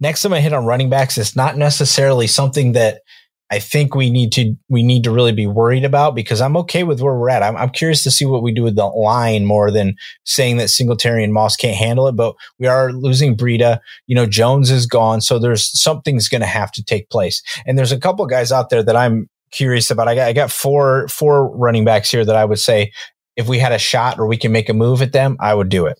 Next 0.00 0.22
time 0.22 0.32
I 0.32 0.40
hit 0.40 0.52
on 0.52 0.66
running 0.66 0.88
backs, 0.88 1.18
it's 1.18 1.36
not 1.36 1.56
necessarily 1.56 2.26
something 2.26 2.72
that 2.72 3.02
I 3.50 3.58
think 3.60 3.94
we 3.94 4.10
need 4.10 4.32
to 4.32 4.54
we 4.68 4.82
need 4.82 5.04
to 5.04 5.10
really 5.10 5.32
be 5.32 5.46
worried 5.46 5.84
about 5.84 6.14
because 6.14 6.40
I'm 6.40 6.56
okay 6.58 6.82
with 6.82 7.00
where 7.00 7.14
we're 7.14 7.30
at. 7.30 7.42
I'm, 7.42 7.56
I'm 7.56 7.70
curious 7.70 8.02
to 8.02 8.10
see 8.10 8.26
what 8.26 8.42
we 8.42 8.52
do 8.52 8.62
with 8.62 8.76
the 8.76 8.86
line 8.86 9.46
more 9.46 9.70
than 9.70 9.96
saying 10.24 10.58
that 10.58 10.68
Singletary 10.68 11.24
and 11.24 11.32
Moss 11.32 11.56
can't 11.56 11.76
handle 11.76 12.08
it. 12.08 12.16
But 12.16 12.34
we 12.58 12.66
are 12.66 12.92
losing 12.92 13.36
Breida. 13.36 13.80
You 14.06 14.14
know, 14.14 14.26
Jones 14.26 14.70
is 14.70 14.86
gone, 14.86 15.22
so 15.22 15.38
there's 15.38 15.80
something's 15.80 16.28
going 16.28 16.42
to 16.42 16.46
have 16.46 16.70
to 16.72 16.84
take 16.84 17.08
place. 17.08 17.42
And 17.66 17.78
there's 17.78 17.92
a 17.92 17.98
couple 17.98 18.26
guys 18.26 18.52
out 18.52 18.68
there 18.68 18.82
that 18.82 18.96
I'm 18.96 19.30
curious 19.50 19.90
about. 19.90 20.08
I 20.08 20.14
got 20.14 20.28
I 20.28 20.32
got 20.34 20.52
four 20.52 21.08
four 21.08 21.48
running 21.56 21.84
backs 21.84 22.10
here 22.10 22.24
that 22.24 22.36
I 22.36 22.44
would 22.44 22.58
say 22.58 22.92
if 23.36 23.48
we 23.48 23.58
had 23.58 23.72
a 23.72 23.78
shot 23.78 24.18
or 24.18 24.26
we 24.26 24.36
can 24.36 24.52
make 24.52 24.68
a 24.68 24.74
move 24.74 25.00
at 25.00 25.12
them, 25.12 25.36
I 25.40 25.54
would 25.54 25.68
do 25.68 25.86
it. 25.86 25.98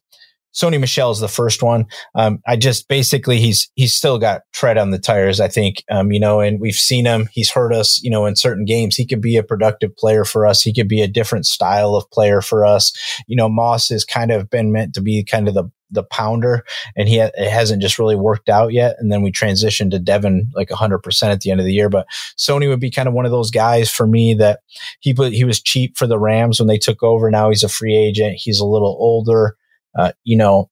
Sony 0.58 0.80
Michel 0.80 1.10
is 1.10 1.20
the 1.20 1.28
first 1.28 1.62
one. 1.62 1.86
Um, 2.14 2.40
I 2.46 2.56
just 2.56 2.88
basically 2.88 3.38
he's 3.38 3.70
he's 3.76 3.94
still 3.94 4.18
got 4.18 4.42
tread 4.52 4.76
on 4.76 4.90
the 4.90 4.98
tires. 4.98 5.40
I 5.40 5.48
think 5.48 5.84
um, 5.90 6.10
you 6.10 6.18
know, 6.18 6.40
and 6.40 6.60
we've 6.60 6.74
seen 6.74 7.04
him. 7.04 7.28
He's 7.32 7.50
hurt 7.50 7.72
us, 7.72 8.02
you 8.02 8.10
know, 8.10 8.26
in 8.26 8.34
certain 8.34 8.64
games. 8.64 8.96
He 8.96 9.06
could 9.06 9.20
be 9.20 9.36
a 9.36 9.42
productive 9.42 9.96
player 9.96 10.24
for 10.24 10.46
us. 10.46 10.62
He 10.62 10.74
could 10.74 10.88
be 10.88 11.00
a 11.00 11.08
different 11.08 11.46
style 11.46 11.94
of 11.94 12.10
player 12.10 12.40
for 12.40 12.66
us. 12.66 12.92
You 13.28 13.36
know, 13.36 13.48
Moss 13.48 13.88
has 13.90 14.04
kind 14.04 14.32
of 14.32 14.50
been 14.50 14.72
meant 14.72 14.94
to 14.94 15.00
be 15.00 15.22
kind 15.22 15.46
of 15.46 15.54
the 15.54 15.70
the 15.90 16.02
pounder, 16.02 16.64
and 16.96 17.08
he 17.08 17.18
ha- 17.18 17.30
it 17.34 17.50
hasn't 17.50 17.80
just 17.80 17.98
really 17.98 18.16
worked 18.16 18.48
out 18.48 18.72
yet. 18.72 18.96
And 18.98 19.12
then 19.12 19.22
we 19.22 19.30
transitioned 19.30 19.92
to 19.92 19.98
Devin 20.00 20.50
like 20.54 20.70
100 20.70 20.98
percent 20.98 21.32
at 21.32 21.40
the 21.40 21.52
end 21.52 21.60
of 21.60 21.66
the 21.66 21.72
year. 21.72 21.88
But 21.88 22.08
Sony 22.36 22.68
would 22.68 22.80
be 22.80 22.90
kind 22.90 23.06
of 23.06 23.14
one 23.14 23.26
of 23.26 23.30
those 23.30 23.52
guys 23.52 23.90
for 23.90 24.08
me 24.08 24.34
that 24.34 24.60
he 24.98 25.14
put 25.14 25.32
he 25.32 25.44
was 25.44 25.62
cheap 25.62 25.96
for 25.96 26.08
the 26.08 26.18
Rams 26.18 26.58
when 26.58 26.66
they 26.66 26.78
took 26.78 27.04
over. 27.04 27.30
Now 27.30 27.48
he's 27.48 27.62
a 27.62 27.68
free 27.68 27.96
agent. 27.96 28.38
He's 28.38 28.58
a 28.58 28.66
little 28.66 28.96
older 28.98 29.56
uh, 29.98 30.12
you 30.24 30.36
know, 30.36 30.70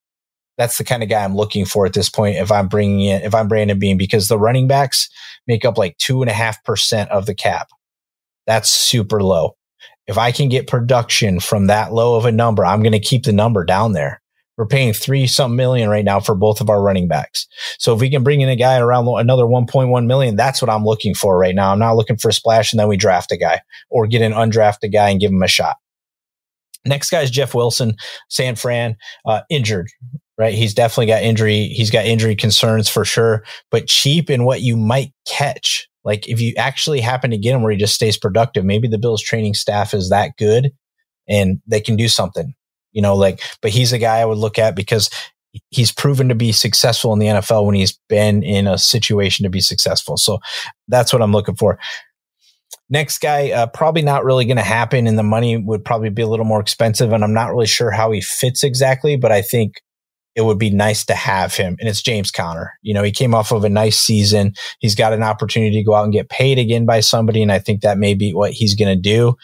that's 0.57 0.79
the 0.79 0.83
kind 0.83 1.03
of 1.03 1.09
guy 1.09 1.23
I'm 1.23 1.35
looking 1.35 1.65
for 1.65 1.85
at 1.85 1.93
this 1.93 2.09
point. 2.09 2.37
If 2.37 2.51
I'm 2.51 2.67
bringing 2.67 3.01
in, 3.01 3.21
if 3.21 3.35
I'm 3.35 3.47
Brandon 3.47 3.77
Beane, 3.77 3.97
because 3.97 4.27
the 4.27 4.39
running 4.39 4.67
backs 4.67 5.09
make 5.45 5.65
up 5.65 5.77
like 5.77 5.97
two 5.97 6.21
and 6.21 6.31
a 6.31 6.33
half 6.33 6.63
percent 6.63 7.11
of 7.11 7.27
the 7.27 7.35
cap. 7.35 7.69
That's 8.47 8.69
super 8.69 9.21
low. 9.21 9.55
If 10.07 10.17
I 10.17 10.31
can 10.31 10.49
get 10.49 10.67
production 10.67 11.39
from 11.39 11.67
that 11.67 11.93
low 11.93 12.15
of 12.15 12.25
a 12.25 12.31
number, 12.31 12.65
I'm 12.65 12.81
going 12.81 12.93
to 12.93 12.99
keep 12.99 13.25
the 13.25 13.33
number 13.33 13.63
down 13.65 13.91
there. 13.91 14.21
We're 14.57 14.65
paying 14.65 14.93
three 14.93 15.27
something 15.27 15.55
million 15.55 15.89
right 15.89 16.05
now 16.05 16.19
for 16.19 16.33
both 16.33 16.61
of 16.61 16.69
our 16.69 16.81
running 16.81 17.07
backs. 17.07 17.45
So 17.77 17.93
if 17.93 18.01
we 18.01 18.09
can 18.09 18.23
bring 18.23 18.41
in 18.41 18.49
a 18.49 18.55
guy 18.55 18.79
around 18.79 19.07
another 19.07 19.43
1.1 19.43 20.05
million, 20.07 20.35
that's 20.35 20.61
what 20.61 20.71
I'm 20.71 20.83
looking 20.83 21.13
for 21.13 21.37
right 21.37 21.53
now. 21.53 21.71
I'm 21.71 21.79
not 21.79 21.95
looking 21.95 22.17
for 22.17 22.29
a 22.29 22.33
splash 22.33 22.73
and 22.73 22.79
then 22.79 22.87
we 22.87 22.97
draft 22.97 23.31
a 23.31 23.37
guy 23.37 23.61
or 23.91 24.07
get 24.07 24.23
an 24.23 24.31
undrafted 24.31 24.91
guy 24.91 25.09
and 25.09 25.19
give 25.19 25.31
him 25.31 25.43
a 25.43 25.47
shot. 25.47 25.75
Next 26.85 27.09
guy 27.09 27.21
is 27.21 27.31
Jeff 27.31 27.53
Wilson, 27.53 27.95
San 28.29 28.55
Fran, 28.55 28.95
uh, 29.25 29.41
injured, 29.49 29.87
right? 30.37 30.53
He's 30.53 30.73
definitely 30.73 31.07
got 31.07 31.23
injury. 31.23 31.67
He's 31.67 31.91
got 31.91 32.05
injury 32.05 32.35
concerns 32.35 32.89
for 32.89 33.05
sure, 33.05 33.43
but 33.71 33.87
cheap 33.87 34.29
in 34.29 34.45
what 34.45 34.61
you 34.61 34.77
might 34.77 35.13
catch. 35.27 35.87
Like 36.03 36.27
if 36.27 36.39
you 36.39 36.53
actually 36.57 37.01
happen 37.01 37.31
to 37.31 37.37
get 37.37 37.53
him 37.53 37.63
where 37.63 37.71
he 37.71 37.77
just 37.77 37.95
stays 37.95 38.17
productive, 38.17 38.63
maybe 38.63 38.87
the 38.87 38.97
Bills 38.97 39.21
training 39.21 39.55
staff 39.55 39.93
is 39.93 40.09
that 40.09 40.31
good 40.37 40.71
and 41.27 41.61
they 41.67 41.81
can 41.81 41.97
do 41.97 42.07
something, 42.07 42.53
you 42.93 43.01
know, 43.01 43.15
like, 43.15 43.41
but 43.61 43.71
he's 43.71 43.91
a 43.91 43.97
guy 43.97 44.19
I 44.19 44.25
would 44.25 44.37
look 44.37 44.57
at 44.57 44.75
because 44.75 45.09
he's 45.69 45.91
proven 45.91 46.29
to 46.29 46.35
be 46.35 46.51
successful 46.51 47.13
in 47.13 47.19
the 47.19 47.25
NFL 47.27 47.65
when 47.65 47.75
he's 47.75 47.99
been 48.09 48.43
in 48.43 48.67
a 48.67 48.77
situation 48.77 49.43
to 49.43 49.49
be 49.49 49.61
successful. 49.61 50.17
So 50.17 50.39
that's 50.87 51.11
what 51.11 51.21
I'm 51.21 51.31
looking 51.31 51.55
for. 51.55 51.79
Next 52.89 53.19
guy, 53.19 53.51
uh, 53.51 53.67
probably 53.67 54.01
not 54.01 54.23
really 54.23 54.45
going 54.45 54.57
to 54.57 54.63
happen, 54.63 55.07
and 55.07 55.19
the 55.19 55.23
money 55.23 55.57
would 55.57 55.83
probably 55.83 56.09
be 56.09 56.21
a 56.21 56.27
little 56.27 56.45
more 56.45 56.61
expensive. 56.61 57.11
And 57.11 57.23
I'm 57.23 57.33
not 57.33 57.51
really 57.51 57.67
sure 57.67 57.91
how 57.91 58.11
he 58.11 58.21
fits 58.21 58.63
exactly, 58.63 59.17
but 59.17 59.31
I 59.31 59.41
think 59.41 59.81
it 60.37 60.45
would 60.45 60.59
be 60.59 60.69
nice 60.69 61.03
to 61.05 61.15
have 61.15 61.55
him. 61.55 61.75
And 61.79 61.89
it's 61.89 62.01
James 62.01 62.29
Conner. 62.29 62.73
You 62.83 62.93
know, 62.93 63.01
he 63.01 63.11
came 63.11 63.33
off 63.33 63.51
of 63.51 63.63
a 63.63 63.69
nice 63.69 63.97
season. 63.97 64.53
He's 64.79 64.93
got 64.93 65.11
an 65.11 65.23
opportunity 65.23 65.75
to 65.77 65.83
go 65.83 65.95
out 65.95 66.03
and 66.03 66.13
get 66.13 66.29
paid 66.29 66.59
again 66.59 66.85
by 66.85 66.99
somebody. 66.99 67.41
And 67.41 67.51
I 67.51 67.57
think 67.57 67.81
that 67.81 67.97
may 67.97 68.13
be 68.13 68.33
what 68.33 68.51
he's 68.51 68.75
going 68.75 68.95
to 68.95 69.01
do. 69.01 69.35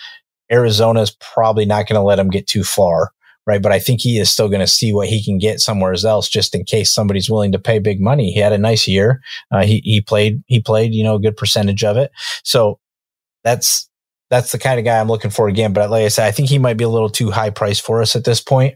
Arizona's 0.52 1.18
probably 1.20 1.66
not 1.66 1.88
going 1.88 2.00
to 2.00 2.06
let 2.06 2.20
him 2.20 2.30
get 2.30 2.46
too 2.46 2.64
far. 2.64 3.12
Right. 3.46 3.62
But 3.62 3.74
I 3.74 3.80
think 3.80 4.00
he 4.00 4.20
is 4.20 4.30
still 4.30 4.48
going 4.48 4.62
to 4.62 4.68
see 4.68 4.94
what 4.94 5.10
he 5.10 5.22
can 5.22 5.38
get 5.38 5.60
somewhere 5.60 5.94
else 6.06 6.30
just 6.30 6.56
in 6.56 6.64
case 6.64 6.94
somebody's 6.94 7.30
willing 7.30 7.52
to 7.52 7.60
pay 7.60 7.80
big 7.80 8.00
money. 8.00 8.32
He 8.32 8.40
had 8.40 8.54
a 8.54 8.58
nice 8.58 8.88
year. 8.88 9.20
Uh, 9.52 9.66
he, 9.66 9.82
he 9.84 10.00
played, 10.00 10.44
he 10.46 10.62
played, 10.62 10.94
you 10.94 11.04
know, 11.04 11.16
a 11.16 11.20
good 11.20 11.36
percentage 11.36 11.84
of 11.84 11.98
it. 11.98 12.12
So 12.44 12.80
that's 13.44 13.90
that's 14.30 14.52
the 14.52 14.60
kind 14.60 14.80
of 14.80 14.86
guy 14.86 15.00
I'm 15.00 15.08
looking 15.08 15.32
for 15.32 15.48
again. 15.48 15.74
But 15.74 15.90
like 15.90 16.06
I 16.06 16.08
said, 16.08 16.26
I 16.28 16.32
think 16.32 16.50
he 16.50 16.58
might 16.58 16.78
be 16.78 16.84
a 16.84 16.90
little 16.90 17.10
too 17.10 17.32
high 17.32 17.52
price 17.52 17.80
for 17.80 18.02
us 18.02 18.16
at 18.16 18.26
this 18.26 18.42
point. 18.42 18.76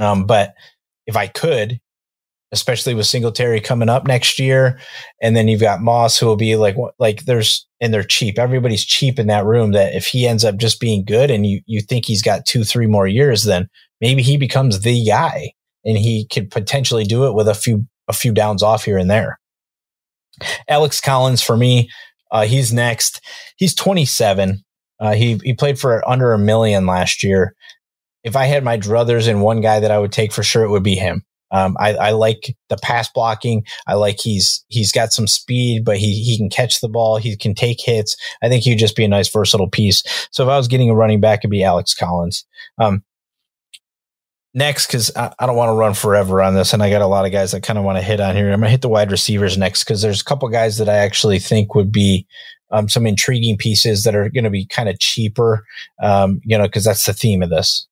Um, 0.00 0.24
but 0.24 0.54
if 1.06 1.16
I 1.16 1.26
could, 1.26 1.80
especially 2.52 2.94
with 2.94 3.06
Singletary 3.06 3.60
coming 3.60 3.88
up 3.88 4.06
next 4.06 4.38
year, 4.38 4.80
and 5.20 5.36
then 5.36 5.48
you've 5.48 5.60
got 5.60 5.82
Moss 5.82 6.18
who 6.18 6.26
will 6.26 6.36
be 6.36 6.56
like 6.56 6.76
like 6.98 7.24
there's 7.24 7.66
and 7.80 7.92
they're 7.92 8.02
cheap. 8.02 8.38
Everybody's 8.38 8.84
cheap 8.84 9.18
in 9.18 9.26
that 9.26 9.44
room. 9.44 9.72
That 9.72 9.94
if 9.94 10.06
he 10.06 10.26
ends 10.26 10.44
up 10.44 10.56
just 10.56 10.80
being 10.80 11.04
good, 11.04 11.30
and 11.30 11.46
you 11.46 11.60
you 11.66 11.80
think 11.80 12.04
he's 12.04 12.22
got 12.22 12.46
two 12.46 12.64
three 12.64 12.86
more 12.86 13.06
years, 13.06 13.44
then 13.44 13.68
maybe 14.00 14.22
he 14.22 14.36
becomes 14.36 14.80
the 14.80 15.04
guy, 15.04 15.52
and 15.84 15.98
he 15.98 16.26
could 16.32 16.50
potentially 16.50 17.04
do 17.04 17.26
it 17.26 17.34
with 17.34 17.48
a 17.48 17.54
few 17.54 17.86
a 18.08 18.12
few 18.12 18.32
downs 18.32 18.62
off 18.62 18.84
here 18.84 18.98
and 18.98 19.10
there. 19.10 19.38
Alex 20.68 21.00
Collins 21.00 21.42
for 21.42 21.56
me, 21.56 21.90
uh, 22.30 22.46
he's 22.46 22.72
next. 22.72 23.20
He's 23.56 23.74
27. 23.74 24.62
Uh, 25.00 25.14
he 25.14 25.40
he 25.44 25.54
played 25.54 25.78
for 25.78 26.06
under 26.08 26.32
a 26.32 26.38
million 26.38 26.86
last 26.86 27.22
year. 27.22 27.54
If 28.24 28.36
I 28.36 28.46
had 28.46 28.64
my 28.64 28.76
druthers 28.76 29.28
and 29.28 29.42
one 29.42 29.60
guy 29.60 29.80
that 29.80 29.90
I 29.90 29.98
would 29.98 30.12
take 30.12 30.32
for 30.32 30.42
sure, 30.42 30.64
it 30.64 30.70
would 30.70 30.82
be 30.82 30.96
him. 30.96 31.24
Um, 31.50 31.76
I, 31.80 31.94
I, 31.94 32.10
like 32.10 32.54
the 32.68 32.76
pass 32.76 33.08
blocking. 33.08 33.64
I 33.86 33.94
like 33.94 34.20
he's 34.20 34.64
he's 34.68 34.92
got 34.92 35.12
some 35.12 35.26
speed, 35.26 35.84
but 35.84 35.96
he 35.96 36.22
he 36.22 36.36
can 36.36 36.50
catch 36.50 36.80
the 36.80 36.90
ball. 36.90 37.16
He 37.16 37.36
can 37.36 37.54
take 37.54 37.80
hits. 37.80 38.16
I 38.42 38.48
think 38.48 38.64
he'd 38.64 38.78
just 38.78 38.96
be 38.96 39.04
a 39.04 39.08
nice 39.08 39.28
versatile 39.28 39.70
piece. 39.70 40.02
So 40.30 40.42
if 40.42 40.50
I 40.50 40.58
was 40.58 40.68
getting 40.68 40.90
a 40.90 40.94
running 40.94 41.20
back, 41.20 41.40
it'd 41.40 41.50
be 41.50 41.64
Alex 41.64 41.94
Collins. 41.94 42.44
Um, 42.78 43.02
next, 44.54 44.86
because 44.86 45.14
I, 45.16 45.32
I, 45.38 45.46
don't 45.46 45.56
want 45.56 45.70
to 45.70 45.74
run 45.74 45.94
forever 45.94 46.42
on 46.42 46.54
this, 46.54 46.72
and 46.72 46.82
I 46.82 46.90
got 46.90 47.02
a 47.02 47.06
lot 47.06 47.26
of 47.26 47.32
guys 47.32 47.52
that 47.52 47.62
kind 47.62 47.78
of 47.78 47.84
want 47.84 47.98
to 47.98 48.02
hit 48.02 48.20
on 48.20 48.36
here. 48.36 48.52
I'm 48.52 48.60
gonna 48.60 48.70
hit 48.70 48.82
the 48.82 48.88
wide 48.88 49.10
receivers 49.10 49.58
next 49.58 49.84
because 49.84 50.02
there's 50.02 50.20
a 50.20 50.24
couple 50.24 50.48
guys 50.48 50.78
that 50.78 50.88
I 50.88 50.96
actually 50.96 51.38
think 51.38 51.74
would 51.74 51.92
be 51.92 52.26
um, 52.70 52.88
some 52.88 53.06
intriguing 53.06 53.56
pieces 53.56 54.04
that 54.04 54.14
are 54.14 54.28
going 54.28 54.44
to 54.44 54.50
be 54.50 54.66
kind 54.66 54.88
of 54.88 54.98
cheaper. 54.98 55.64
Um, 56.02 56.40
you 56.44 56.56
know, 56.56 56.64
because 56.64 56.84
that's 56.84 57.06
the 57.06 57.12
theme 57.12 57.42
of 57.42 57.50
this 57.50 57.86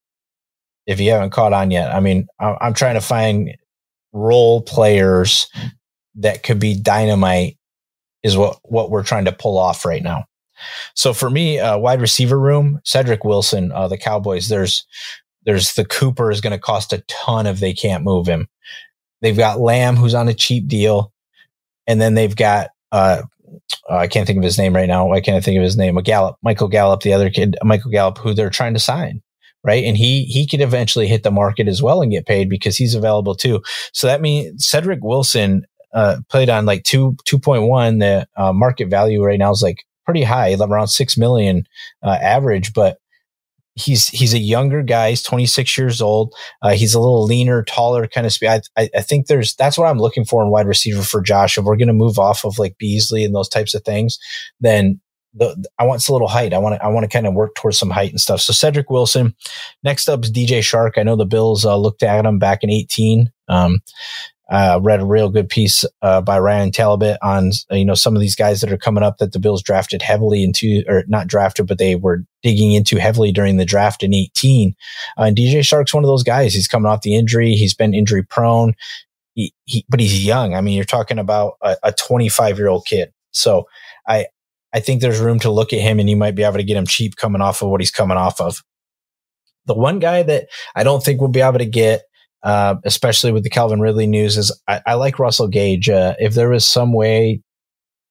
if 0.86 1.00
you 1.00 1.10
haven't 1.10 1.30
caught 1.30 1.52
on 1.52 1.70
yet. 1.70 1.92
I 1.92 2.00
mean, 2.00 2.28
I'm 2.38 2.74
trying 2.74 2.94
to 2.94 3.00
find 3.00 3.56
role 4.12 4.62
players 4.62 5.48
that 6.14 6.42
could 6.42 6.58
be 6.58 6.74
dynamite 6.74 7.58
is 8.22 8.36
what, 8.36 8.58
what 8.62 8.90
we're 8.90 9.02
trying 9.02 9.24
to 9.26 9.32
pull 9.32 9.58
off 9.58 9.84
right 9.84 10.02
now. 10.02 10.24
So 10.94 11.12
for 11.12 11.28
me, 11.28 11.58
uh, 11.58 11.76
wide 11.76 12.00
receiver 12.00 12.38
room, 12.38 12.80
Cedric 12.84 13.24
Wilson, 13.24 13.72
uh, 13.72 13.88
the 13.88 13.98
Cowboys, 13.98 14.48
there's, 14.48 14.86
there's 15.46 15.72
the 15.74 15.84
Cooper 15.84 16.30
is 16.30 16.42
going 16.42 16.52
to 16.52 16.58
cost 16.58 16.92
a 16.92 17.02
ton 17.08 17.46
if 17.46 17.60
they 17.60 17.72
can't 17.72 18.04
move 18.04 18.26
him. 18.26 18.48
They've 19.22 19.36
got 19.36 19.60
Lamb, 19.60 19.96
who's 19.96 20.14
on 20.14 20.28
a 20.28 20.34
cheap 20.34 20.68
deal. 20.68 21.12
And 21.86 22.00
then 22.00 22.14
they've 22.14 22.36
got, 22.36 22.70
uh, 22.92 23.22
I 23.88 24.08
can't 24.08 24.26
think 24.26 24.36
of 24.36 24.44
his 24.44 24.58
name 24.58 24.74
right 24.74 24.88
now. 24.88 25.06
Why 25.06 25.20
can't 25.20 25.36
I 25.36 25.40
think 25.40 25.56
of 25.56 25.62
his 25.62 25.76
name? 25.76 25.96
A 25.96 26.02
Gallup, 26.02 26.36
Michael 26.42 26.68
Gallup, 26.68 27.00
the 27.00 27.14
other 27.14 27.30
kid, 27.30 27.56
Michael 27.62 27.90
Gallup, 27.90 28.18
who 28.18 28.34
they're 28.34 28.50
trying 28.50 28.74
to 28.74 28.80
sign 28.80 29.22
right? 29.66 29.84
And 29.84 29.96
he 29.96 30.24
he 30.24 30.46
could 30.46 30.60
eventually 30.60 31.08
hit 31.08 31.24
the 31.24 31.30
market 31.30 31.66
as 31.66 31.82
well 31.82 32.00
and 32.00 32.12
get 32.12 32.24
paid 32.24 32.48
because 32.48 32.76
he's 32.76 32.94
available 32.94 33.34
too. 33.34 33.62
So 33.92 34.06
that 34.06 34.20
means 34.20 34.64
Cedric 34.64 35.02
Wilson 35.02 35.66
uh, 35.92 36.18
played 36.30 36.48
on 36.48 36.66
like 36.66 36.84
two 36.84 37.16
two 37.24 37.38
point 37.38 37.64
one. 37.64 37.98
The 37.98 38.28
uh, 38.36 38.52
market 38.52 38.88
value 38.88 39.22
right 39.22 39.38
now 39.38 39.50
is 39.50 39.62
like 39.62 39.84
pretty 40.04 40.22
high, 40.22 40.54
around 40.54 40.88
six 40.88 41.18
million 41.18 41.66
uh, 42.02 42.16
average, 42.22 42.72
but. 42.72 42.98
He's 43.76 44.08
he's 44.08 44.34
a 44.34 44.38
younger 44.38 44.82
guy. 44.82 45.10
He's 45.10 45.22
26 45.22 45.76
years 45.76 46.00
old. 46.00 46.34
Uh, 46.62 46.72
he's 46.72 46.94
a 46.94 47.00
little 47.00 47.24
leaner, 47.24 47.62
taller, 47.62 48.06
kind 48.06 48.26
of 48.26 48.32
speed. 48.32 48.48
I, 48.76 48.88
I, 48.94 49.02
think 49.02 49.26
there's 49.26 49.54
that's 49.54 49.76
what 49.76 49.86
I'm 49.86 49.98
looking 49.98 50.24
for 50.24 50.42
in 50.42 50.50
wide 50.50 50.66
receiver 50.66 51.02
for 51.02 51.20
Josh. 51.20 51.58
If 51.58 51.64
we're 51.64 51.76
going 51.76 51.88
to 51.88 51.94
move 51.94 52.18
off 52.18 52.44
of 52.44 52.58
like 52.58 52.78
Beasley 52.78 53.22
and 53.22 53.34
those 53.34 53.50
types 53.50 53.74
of 53.74 53.84
things, 53.84 54.18
then 54.60 55.00
the, 55.36 55.62
I 55.78 55.84
want 55.84 56.08
a 56.08 56.12
little 56.12 56.28
height. 56.28 56.54
I 56.54 56.58
want 56.58 56.76
to, 56.76 56.84
I 56.84 56.88
want 56.88 57.04
to 57.04 57.14
kind 57.14 57.26
of 57.26 57.34
work 57.34 57.54
towards 57.54 57.78
some 57.78 57.90
height 57.90 58.10
and 58.10 58.20
stuff. 58.20 58.40
So 58.40 58.52
Cedric 58.52 58.90
Wilson. 58.90 59.34
Next 59.84 60.08
up 60.08 60.24
is 60.24 60.32
DJ 60.32 60.60
Chark. 60.60 60.92
I 60.96 61.02
know 61.02 61.16
the 61.16 61.26
Bills 61.26 61.64
uh, 61.64 61.76
looked 61.76 62.02
at 62.02 62.24
him 62.24 62.38
back 62.38 62.62
in 62.62 62.70
18. 62.70 63.30
Um, 63.48 63.80
uh, 64.48 64.78
read 64.82 65.00
a 65.00 65.06
real 65.06 65.28
good 65.28 65.48
piece 65.48 65.84
uh, 66.02 66.20
by 66.20 66.38
Ryan 66.38 66.70
Talbot 66.70 67.18
on 67.22 67.50
you 67.70 67.84
know 67.84 67.94
some 67.94 68.14
of 68.14 68.20
these 68.20 68.36
guys 68.36 68.60
that 68.60 68.72
are 68.72 68.78
coming 68.78 69.02
up 69.02 69.18
that 69.18 69.32
the 69.32 69.40
Bills 69.40 69.62
drafted 69.62 70.02
heavily 70.02 70.44
into 70.44 70.84
or 70.86 71.04
not 71.08 71.26
drafted, 71.26 71.66
but 71.66 71.78
they 71.78 71.96
were 71.96 72.24
digging 72.42 72.72
into 72.72 72.98
heavily 72.98 73.32
during 73.32 73.56
the 73.56 73.64
draft 73.64 74.02
in 74.02 74.14
18. 74.14 74.74
Uh, 75.18 75.22
and 75.24 75.36
DJ 75.36 75.60
Chark's 75.60 75.92
one 75.92 76.04
of 76.04 76.08
those 76.08 76.22
guys. 76.22 76.54
He's 76.54 76.68
coming 76.68 76.90
off 76.90 77.02
the 77.02 77.16
injury. 77.16 77.52
He's 77.52 77.74
been 77.74 77.94
injury 77.94 78.22
prone. 78.22 78.74
He, 79.34 79.52
he, 79.64 79.84
but 79.88 80.00
he's 80.00 80.24
young. 80.24 80.54
I 80.54 80.60
mean, 80.60 80.76
you're 80.76 80.84
talking 80.84 81.18
about 81.18 81.54
a 81.82 81.92
25 81.92 82.56
year 82.56 82.68
old 82.68 82.86
kid. 82.86 83.12
So 83.32 83.66
I, 84.08 84.26
I 84.72 84.80
think 84.80 85.00
there's 85.00 85.20
room 85.20 85.38
to 85.40 85.50
look 85.50 85.72
at 85.72 85.80
him 85.80 85.98
and 86.00 86.08
you 86.08 86.16
might 86.16 86.34
be 86.34 86.42
able 86.42 86.56
to 86.56 86.64
get 86.64 86.76
him 86.76 86.86
cheap 86.86 87.16
coming 87.16 87.42
off 87.42 87.62
of 87.62 87.68
what 87.68 87.80
he's 87.80 87.90
coming 87.90 88.16
off 88.16 88.40
of. 88.40 88.62
The 89.66 89.74
one 89.74 89.98
guy 89.98 90.22
that 90.22 90.48
I 90.74 90.84
don't 90.84 91.02
think 91.02 91.20
we'll 91.20 91.28
be 91.28 91.40
able 91.40 91.58
to 91.58 91.66
get, 91.66 92.04
uh, 92.46 92.76
especially 92.84 93.32
with 93.32 93.42
the 93.42 93.50
Calvin 93.50 93.80
Ridley 93.80 94.06
news, 94.06 94.36
is 94.36 94.56
I, 94.68 94.80
I 94.86 94.94
like 94.94 95.18
Russell 95.18 95.48
Gage. 95.48 95.90
Uh, 95.90 96.14
if 96.20 96.34
there 96.34 96.48
was 96.48 96.64
some 96.64 96.92
way 96.92 97.42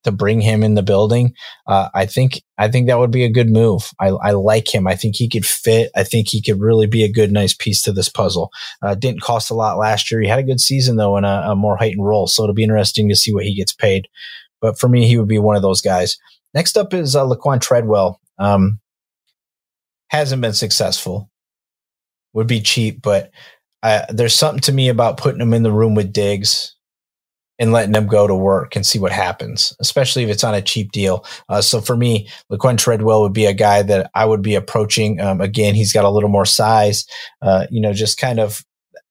to 0.04 0.12
bring 0.12 0.42
him 0.42 0.62
in 0.62 0.74
the 0.76 0.84
building, 0.84 1.34
uh, 1.68 1.88
I 1.96 2.06
think 2.06 2.44
I 2.58 2.68
think 2.68 2.88
that 2.88 3.00
would 3.00 3.12
be 3.12 3.24
a 3.24 3.32
good 3.32 3.50
move. 3.50 3.90
I, 3.98 4.10
I, 4.10 4.32
like 4.32 4.74
him. 4.76 4.88
I 4.88 4.96
think 4.96 5.16
he 5.16 5.30
could 5.30 5.46
fit. 5.46 5.90
I 5.96 6.04
think 6.04 6.28
he 6.28 6.42
could 6.42 6.60
really 6.60 6.86
be 6.86 7.06
a 7.06 7.12
good, 7.12 7.32
nice 7.32 7.54
piece 7.54 7.82
to 7.84 7.94
this 7.94 8.10
puzzle. 8.10 8.52
Uh, 8.82 8.94
didn't 8.94 9.22
cost 9.22 9.50
a 9.50 9.56
lot 9.56 9.78
last 9.78 10.12
year. 10.12 10.20
He 10.20 10.28
had 10.28 10.40
a 10.40 10.44
good 10.44 10.60
season 10.60 10.98
though 10.98 11.16
in 11.16 11.24
a, 11.24 11.46
a 11.48 11.56
more 11.56 11.78
heightened 11.78 12.06
role, 12.06 12.28
so 12.28 12.44
it'll 12.44 12.54
be 12.54 12.64
interesting 12.64 13.08
to 13.08 13.16
see 13.16 13.34
what 13.34 13.46
he 13.46 13.56
gets 13.56 13.74
paid. 13.74 14.10
But 14.60 14.78
for 14.78 14.90
me, 14.90 15.08
he 15.08 15.18
would 15.18 15.30
be 15.30 15.40
one 15.40 15.56
of 15.56 15.62
those 15.62 15.80
guys. 15.80 16.18
Next 16.54 16.78
up 16.78 16.94
is 16.94 17.16
uh, 17.16 17.26
Laquan 17.26 17.62
Treadwell. 17.62 18.20
Um, 18.38 18.82
hasn't 20.10 20.42
been 20.42 20.54
successful. 20.54 21.30
Would 22.34 22.48
be 22.48 22.60
cheap, 22.60 23.02
but 23.02 23.32
uh, 23.86 24.06
there's 24.10 24.34
something 24.34 24.62
to 24.62 24.72
me 24.72 24.90
about 24.90 25.18
putting 25.18 25.40
him 25.40 25.54
in 25.54 25.62
the 25.62 25.72
room 25.72 25.94
with 25.94 26.12
Diggs 26.12 26.76
and 27.60 27.72
letting 27.72 27.92
them 27.92 28.08
go 28.08 28.26
to 28.26 28.34
work 28.34 28.76
and 28.76 28.84
see 28.84 28.98
what 28.98 29.12
happens, 29.12 29.76
especially 29.80 30.24
if 30.24 30.30
it's 30.30 30.44
on 30.44 30.56
a 30.56 30.62
cheap 30.62 30.92
deal. 30.92 31.24
Uh, 31.50 31.62
so 31.62 31.80
for 31.80 31.96
me, 31.96 32.28
Laquan 32.52 32.80
Treadwell 32.80 33.22
would 33.22 33.32
be 33.32 33.46
a 33.46 33.54
guy 33.54 33.84
that 33.84 34.10
I 34.16 34.26
would 34.26 34.42
be 34.42 34.56
approaching. 34.56 35.22
Um, 35.22 35.40
again, 35.40 35.76
he's 35.76 35.94
got 35.94 36.04
a 36.04 36.10
little 36.10 36.30
more 36.30 36.48
size, 36.48 37.06
uh, 37.44 37.68
you 37.70 37.80
know, 37.80 37.94
just 37.94 38.18
kind 38.18 38.40
of 38.40 38.66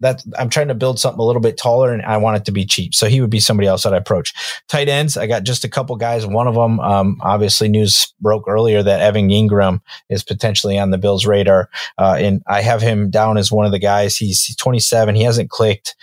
that 0.04 0.22
I'm 0.38 0.50
trying 0.50 0.68
to 0.68 0.74
build 0.74 1.00
something 1.00 1.18
a 1.18 1.24
little 1.24 1.40
bit 1.40 1.56
taller 1.56 1.90
and 1.90 2.02
I 2.02 2.18
want 2.18 2.36
it 2.36 2.44
to 2.44 2.52
be 2.52 2.66
cheap. 2.66 2.94
So 2.94 3.08
he 3.08 3.22
would 3.22 3.30
be 3.30 3.40
somebody 3.40 3.66
else 3.66 3.84
that 3.84 3.94
I 3.94 3.96
approach. 3.96 4.34
Tight 4.68 4.86
ends, 4.86 5.16
I 5.16 5.26
got 5.26 5.44
just 5.44 5.64
a 5.64 5.68
couple 5.68 5.96
guys. 5.96 6.26
One 6.26 6.46
of 6.46 6.54
them, 6.54 6.78
um, 6.80 7.16
obviously 7.22 7.68
news 7.68 8.12
broke 8.20 8.44
earlier 8.46 8.82
that 8.82 9.00
Evan 9.00 9.30
Engram 9.30 9.80
is 10.10 10.22
potentially 10.22 10.78
on 10.78 10.90
the 10.90 10.98
Bills 10.98 11.24
radar. 11.24 11.70
Uh, 11.96 12.16
and 12.18 12.42
I 12.46 12.60
have 12.60 12.82
him 12.82 13.08
down 13.08 13.38
as 13.38 13.50
one 13.50 13.64
of 13.64 13.72
the 13.72 13.78
guys. 13.78 14.14
He's 14.14 14.54
27. 14.56 15.14
He 15.14 15.22
hasn't 15.22 15.48
clicked 15.48 15.96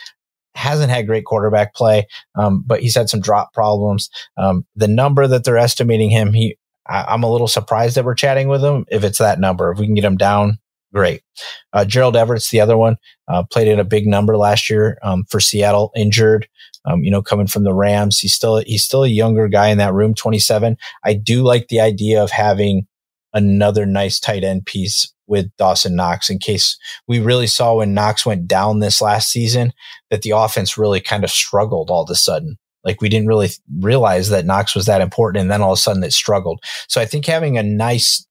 hasn't 0.53 0.91
had 0.91 1.07
great 1.07 1.23
quarterback 1.23 1.73
play, 1.73 2.05
um, 2.35 2.61
but 2.67 2.81
he's 2.81 2.93
had 2.93 3.09
some 3.09 3.21
drop 3.21 3.53
problems. 3.53 4.09
Um, 4.35 4.65
the 4.75 4.87
number 4.87 5.25
that 5.25 5.45
they're 5.45 5.57
estimating 5.57 6.09
him, 6.09 6.33
he, 6.33 6.57
I, 6.85 7.13
am 7.13 7.23
a 7.23 7.31
little 7.31 7.47
surprised 7.47 7.95
that 7.95 8.03
we're 8.03 8.15
chatting 8.15 8.49
with 8.49 8.61
him. 8.61 8.85
If 8.91 9.05
it's 9.05 9.19
that 9.19 9.39
number, 9.39 9.71
if 9.71 9.79
we 9.79 9.85
can 9.85 9.95
get 9.95 10.03
him 10.03 10.17
down 10.17 10.59
great. 10.93 11.21
Uh, 11.73 11.85
Gerald 11.85 12.15
Everett's 12.15 12.49
the 12.49 12.61
other 12.61 12.77
one. 12.77 12.97
Uh, 13.27 13.43
played 13.43 13.67
in 13.67 13.79
a 13.79 13.85
big 13.85 14.07
number 14.07 14.37
last 14.37 14.69
year 14.69 14.97
um, 15.03 15.23
for 15.29 15.39
Seattle, 15.39 15.91
injured. 15.95 16.47
Um, 16.85 17.03
you 17.03 17.11
know, 17.11 17.21
coming 17.21 17.47
from 17.47 17.63
the 17.63 17.73
Rams, 17.73 18.19
he's 18.19 18.33
still 18.33 18.57
he's 18.57 18.83
still 18.83 19.03
a 19.03 19.09
younger 19.09 19.47
guy 19.47 19.67
in 19.67 19.77
that 19.77 19.93
room, 19.93 20.15
27. 20.15 20.77
I 21.03 21.13
do 21.13 21.43
like 21.43 21.67
the 21.67 21.79
idea 21.79 22.23
of 22.23 22.31
having 22.31 22.87
another 23.33 23.85
nice 23.85 24.19
tight 24.19 24.43
end 24.43 24.65
piece 24.65 25.11
with 25.27 25.55
Dawson 25.57 25.95
Knox 25.95 26.29
in 26.29 26.39
case 26.39 26.77
we 27.07 27.19
really 27.19 27.47
saw 27.47 27.75
when 27.75 27.93
Knox 27.93 28.25
went 28.25 28.47
down 28.47 28.79
this 28.79 29.01
last 29.01 29.29
season 29.29 29.71
that 30.09 30.23
the 30.23 30.31
offense 30.31 30.77
really 30.77 30.99
kind 30.99 31.23
of 31.23 31.29
struggled 31.29 31.89
all 31.89 32.03
of 32.03 32.09
a 32.09 32.15
sudden. 32.15 32.57
Like 32.83 32.99
we 32.99 33.09
didn't 33.09 33.27
really 33.27 33.49
realize 33.79 34.29
that 34.29 34.45
Knox 34.45 34.75
was 34.75 34.87
that 34.87 35.01
important, 35.01 35.41
and 35.41 35.51
then 35.51 35.61
all 35.61 35.73
of 35.73 35.77
a 35.77 35.81
sudden 35.81 36.03
it 36.03 36.13
struggled. 36.13 36.61
So 36.87 36.99
I 36.99 37.05
think 37.05 37.25
having 37.25 37.57
a 37.57 37.63
nice 37.63 38.25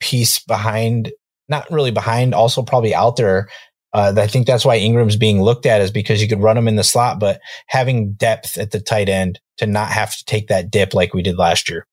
piece 0.00 0.38
behind 0.38 1.12
not 1.50 1.70
really 1.70 1.90
behind, 1.90 2.34
also 2.34 2.62
probably 2.62 2.94
out 2.94 3.16
there. 3.16 3.48
Uh, 3.92 4.14
I 4.16 4.28
think 4.28 4.46
that's 4.46 4.64
why 4.64 4.78
Engram's 4.78 5.16
being 5.16 5.42
looked 5.42 5.66
at 5.66 5.80
is 5.80 5.90
because 5.90 6.22
you 6.22 6.28
could 6.28 6.42
run 6.42 6.56
him 6.56 6.68
in 6.68 6.76
the 6.76 6.84
slot, 6.84 7.18
but 7.18 7.40
having 7.66 8.12
depth 8.12 8.56
at 8.56 8.70
the 8.70 8.80
tight 8.80 9.08
end 9.08 9.40
to 9.58 9.66
not 9.66 9.90
have 9.90 10.16
to 10.16 10.24
take 10.24 10.46
that 10.48 10.70
dip 10.70 10.94
like 10.94 11.12
we 11.12 11.22
did 11.22 11.36
last 11.36 11.68
year. 11.68 11.86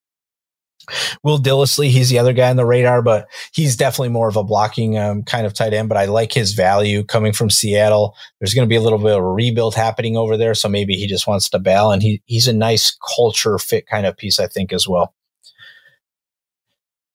Will 1.24 1.40
Dissly, 1.40 1.90
he's 1.90 2.10
the 2.10 2.20
other 2.20 2.34
guy 2.34 2.50
on 2.50 2.56
the 2.56 2.66
radar, 2.66 3.02
but 3.02 3.28
he's 3.52 3.76
definitely 3.76 4.10
more 4.10 4.30
of 4.30 4.38
a 4.38 4.44
blocking 4.44 4.98
um, 4.98 5.24
kind 5.24 5.46
of 5.46 5.54
tight 5.54 5.74
end. 5.74 5.90
But 5.90 5.98
I 5.98 6.06
like 6.06 6.32
his 6.32 6.54
value 6.54 7.04
coming 7.04 7.34
from 7.34 7.50
Seattle. 7.50 8.16
There's 8.40 8.54
going 8.54 8.66
to 8.66 8.70
be 8.70 8.78
a 8.78 8.82
little 8.82 9.00
bit 9.00 9.12
of 9.12 9.24
a 9.24 9.30
rebuild 9.30 9.76
happening 9.76 10.16
over 10.16 10.38
there, 10.38 10.54
so 10.54 10.70
maybe 10.70 10.94
he 10.94 11.08
just 11.08 11.28
wants 11.28 11.50
to 11.50 11.60
bail, 11.60 11.92
and 11.92 12.02
he 12.02 12.22
he's 12.26 12.48
a 12.48 12.54
nice 12.54 12.98
culture 13.16 13.58
fit 13.58 13.86
kind 13.88 14.06
of 14.06 14.16
piece, 14.16 14.40
I 14.40 14.48
think, 14.48 14.72
as 14.72 14.88
well. 14.88 15.14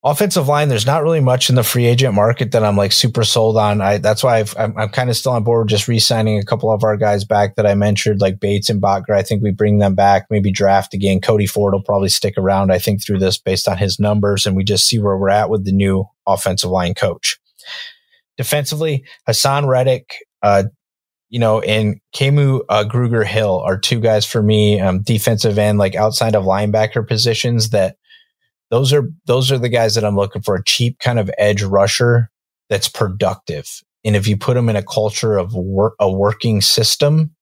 Offensive 0.05 0.49
line, 0.49 0.69
there's 0.69 0.87
not 0.87 1.05
really 1.05 1.21
much 1.21 1.49
in 1.49 1.55
the 1.55 1.62
free 1.62 1.87
agent 1.87 2.12
market 2.12 2.51
that 2.51 2.65
I'm 2.65 2.77
like 2.77 2.91
super 2.91 3.23
sold 3.23 3.57
on. 3.57 3.81
I 3.81 3.99
that's 3.99 4.25
why 4.25 4.38
i 4.38 4.65
am 4.65 4.77
I'm 4.77 4.88
kind 4.88 5.09
of 5.09 5.17
still 5.17 5.31
on 5.31 5.45
board 5.45 5.65
with 5.65 5.71
just 5.71 5.87
re-signing 5.87 6.41
a 6.41 6.45
couple 6.45 6.73
of 6.73 6.83
our 6.83 6.97
guys 6.97 7.25
back 7.25 7.55
that 7.55 7.67
I 7.67 7.77
mentioned, 7.77 8.21
like 8.21 8.41
Bates 8.41 8.69
and 8.69 8.83
Boettger. 8.83 9.15
I 9.15 9.23
think 9.23 9.45
we 9.45 9.53
bring 9.53 9.79
them 9.79 9.95
back, 9.95 10.27
maybe 10.29 10.51
draft 10.51 10.93
again. 10.93 11.21
Cody 11.21 11.47
Ford 11.47 11.73
will 11.73 11.85
probably 11.85 12.09
stick 12.09 12.35
around, 12.37 12.73
I 12.73 12.81
think, 12.81 13.01
through 13.01 13.21
this 13.21 13.38
based 13.38 13.69
on 13.69 13.79
his 13.79 14.01
numbers, 14.01 14.45
and 14.45 14.57
we 14.57 14.65
just 14.65 14.88
see 14.88 14.99
where 14.99 15.17
we're 15.17 15.31
at 15.31 15.51
with 15.51 15.65
the 15.65 15.73
new 15.73 16.09
offensive 16.27 16.71
line 16.71 16.95
coach. 16.95 17.38
Defensively, 18.37 19.05
Haason 19.29 19.69
Reddick, 19.69 20.17
uh, 20.43 20.65
you 21.29 21.38
know, 21.38 21.61
and 21.61 22.01
Kamu 22.12 22.62
uh, 22.69 22.85
Grugier 22.88 23.25
Hill 23.25 23.61
are 23.61 23.79
two 23.79 24.01
guys 24.01 24.27
for 24.27 24.43
me, 24.43 24.81
um, 24.81 25.01
defensive 25.03 25.59
end, 25.59 25.79
like 25.79 25.95
outside 25.95 26.35
of 26.35 26.43
linebacker 26.43 27.07
positions 27.07 27.71
that 27.71 27.99
those 28.73 28.91
are 28.91 29.11
those 29.27 29.53
are 29.53 29.59
the 29.59 29.69
guys 29.69 29.95
that 29.95 30.05
I'm 30.05 30.17
looking 30.17 30.41
for 30.41 30.57
a 30.57 30.65
cheap 30.65 30.99
kind 30.99 31.19
of 31.19 31.31
edge 31.37 31.63
rusher 31.63 32.31
that's 32.71 32.89
productive. 32.89 33.69
And 34.03 34.17
if 34.17 34.27
you 34.27 34.39
put 34.39 34.55
them 34.55 34.71
in 34.71 34.77
a 34.77 34.83
culture 34.83 35.37
of 35.37 35.55
work, 35.55 35.95
a 36.01 36.11
working 36.11 36.63
system, 36.63 37.37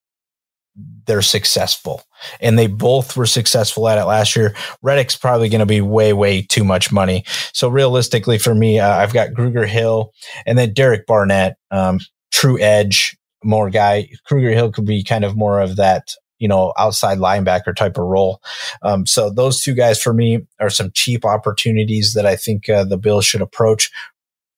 they're 1.06 1.22
successful. 1.22 2.02
And 2.40 2.58
they 2.58 2.66
both 2.66 3.16
were 3.16 3.26
successful 3.26 3.88
at 3.88 3.96
it 3.96 4.06
last 4.06 4.34
year. 4.34 4.56
Reddick's 4.82 5.16
probably 5.16 5.48
going 5.48 5.60
to 5.60 5.66
be 5.66 5.80
way, 5.80 6.12
way 6.12 6.42
too 6.42 6.64
much 6.64 6.90
money. 6.90 7.22
So 7.54 7.68
realistically 7.68 8.38
for 8.38 8.54
me, 8.54 8.80
uh, 8.80 8.96
I've 8.96 9.12
got 9.12 9.30
Grugier 9.30 9.68
Hill 9.68 10.12
and 10.46 10.58
then 10.58 10.74
Derek 10.74 11.06
Barnett, 11.06 11.56
um, 11.70 12.00
true 12.32 12.60
edge, 12.60 13.16
more 13.44 13.70
guy. 13.70 14.08
Grugier 14.28 14.52
Hill 14.52 14.72
could 14.72 14.84
be 14.84 15.04
kind 15.04 15.24
of 15.24 15.36
more 15.36 15.60
of 15.60 15.76
that 15.76 16.08
you 16.40 16.48
know, 16.48 16.72
outside 16.76 17.18
linebacker 17.18 17.76
type 17.76 17.96
of 17.96 18.04
role. 18.04 18.42
Um, 18.82 19.06
so 19.06 19.30
those 19.30 19.60
two 19.60 19.74
guys 19.74 20.02
for 20.02 20.12
me 20.12 20.40
are 20.58 20.70
some 20.70 20.90
cheap 20.92 21.24
opportunities 21.24 22.14
that 22.14 22.26
I 22.26 22.34
think 22.34 22.68
uh, 22.68 22.82
the 22.82 22.98
Bills 22.98 23.24
should 23.24 23.42
approach. 23.42 23.92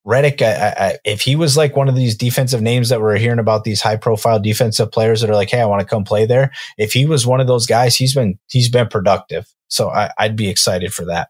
Reddick, 0.05 0.43
I, 0.43 0.75
I, 0.77 0.99
if 1.05 1.21
he 1.21 1.37
was 1.37 1.57
like 1.57 1.77
one 1.77 1.89
of 1.89 1.95
these 1.95 2.17
defensive 2.17 2.61
names 2.61 2.89
that 2.89 3.01
we're 3.01 3.19
hearing 3.19 3.39
about, 3.39 3.63
these 3.63 3.81
high 3.81 3.97
profile 3.97 4.41
defensive 4.41 4.91
players 4.91 5.21
that 5.21 5.31
are 5.31 5.37
like, 5.37 5.51
"Hey, 5.51 5.61
I 5.61 5.67
want 5.67 5.81
to 5.81 5.87
come 5.87 6.03
play 6.03 6.27
there." 6.27 6.51
If 6.77 6.93
he 6.93 7.07
was 7.07 7.25
one 7.25 7.41
of 7.41 7.47
those 7.47 7.67
guys, 7.67 7.95
he's 7.95 8.15
been 8.15 8.39
he's 8.49 8.69
been 8.69 8.89
productive. 8.89 9.47
So 9.69 9.91
I, 9.91 10.11
would 10.21 10.37
be 10.37 10.49
excited 10.49 10.93
for 10.93 11.05
that. 11.05 11.29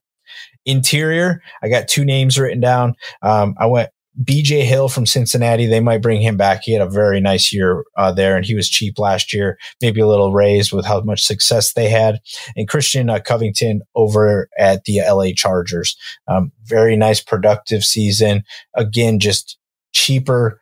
Interior, 0.65 1.43
I 1.63 1.69
got 1.69 1.87
two 1.87 2.05
names 2.05 2.39
written 2.39 2.61
down. 2.61 2.95
Um, 3.21 3.55
I 3.59 3.67
went 3.67 3.91
BJ 4.21 4.65
Hill 4.65 4.89
from 4.89 5.07
Cincinnati, 5.07 5.67
they 5.67 5.81
might 5.81 6.03
bring 6.03 6.21
him 6.21 6.37
back. 6.37 6.63
He 6.63 6.73
had 6.73 6.83
a 6.83 6.91
very 6.91 7.21
nice 7.21 7.53
year 7.53 7.85
uh, 7.97 8.13
there, 8.13 8.37
and 8.37 8.45
he 8.45 8.55
was 8.55 8.69
cheap 8.69 8.99
last 8.99 9.33
year, 9.33 9.59
maybe 9.81 10.01
a 10.01 10.07
little 10.07 10.33
raised 10.33 10.73
with 10.73 10.85
how 10.85 11.01
much 11.01 11.23
success 11.23 11.73
they 11.73 11.89
had. 11.89 12.21
And 12.55 12.69
Christian 12.69 13.09
uh, 13.09 13.21
Covington 13.21 13.83
over 13.95 14.49
at 14.59 14.85
the 14.85 15.01
LA 15.01 15.31
Chargers, 15.35 15.97
um, 16.29 16.53
very 16.65 16.95
nice, 16.95 17.23
productive 17.23 17.85
season. 17.85 18.43
Again, 18.75 19.19
just 19.19 19.57
cheaper, 19.93 20.61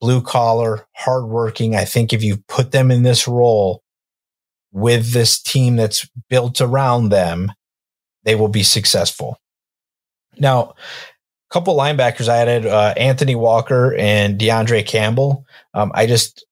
blue 0.00 0.22
collar, 0.22 0.86
hardworking. 0.94 1.74
I 1.74 1.84
think 1.84 2.12
if 2.12 2.22
you 2.22 2.36
put 2.48 2.70
them 2.70 2.92
in 2.92 3.02
this 3.02 3.26
role 3.26 3.82
with 4.70 5.12
this 5.12 5.42
team 5.42 5.74
that's 5.74 6.08
built 6.28 6.60
around 6.60 7.08
them, 7.08 7.50
they 8.22 8.36
will 8.36 8.48
be 8.48 8.62
successful. 8.62 9.38
Now, 10.38 10.74
couple 11.50 11.76
linebackers 11.76 12.28
I 12.28 12.38
added 12.38 12.66
uh, 12.66 12.94
Anthony 12.96 13.34
Walker 13.34 13.94
and 13.96 14.38
DeAndre 14.38 14.84
Campbell. 14.86 15.46
Um, 15.74 15.92
I 15.94 16.06
just 16.06 16.44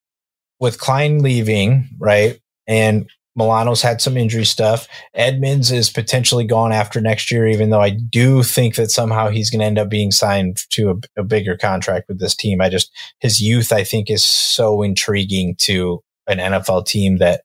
with 0.61 0.78
Klein 0.78 1.18
leaving, 1.20 1.88
right, 1.98 2.40
and 2.66 3.09
Milano's 3.37 3.83
had 3.83 4.00
some 4.00 4.16
injury 4.16 4.44
stuff. 4.44 4.87
Edmunds 5.14 5.72
is 5.72 5.90
potentially 5.90 6.44
gone 6.44 6.72
after 6.72 7.00
next 7.00 7.30
year, 7.30 7.48
even 7.48 7.70
though 7.70 7.80
I 7.80 7.90
do 7.90 8.42
think 8.42 8.76
that 8.76 8.90
somehow 8.90 9.28
he's 9.28 9.50
going 9.50 9.61
to 9.61 9.66
end 9.66 9.78
up 9.78 9.88
being 9.88 10.12
signed 10.12 10.59
to 10.70 10.90
a, 10.90 11.20
a, 11.20 11.24
bigger 11.24 11.57
contract 11.57 12.09
with 12.09 12.20
this 12.20 12.37
team. 12.37 12.61
I 12.61 12.68
just 12.68 12.92
his 13.18 13.40
youth, 13.40 13.72
I 13.72 13.83
think, 13.83 14.09
is 14.09 14.24
so 14.24 14.83
intriguing 14.83 15.57
to 15.62 16.00
an 16.28 16.38
NFL 16.38 16.87
team 16.87 17.18
that 17.18 17.42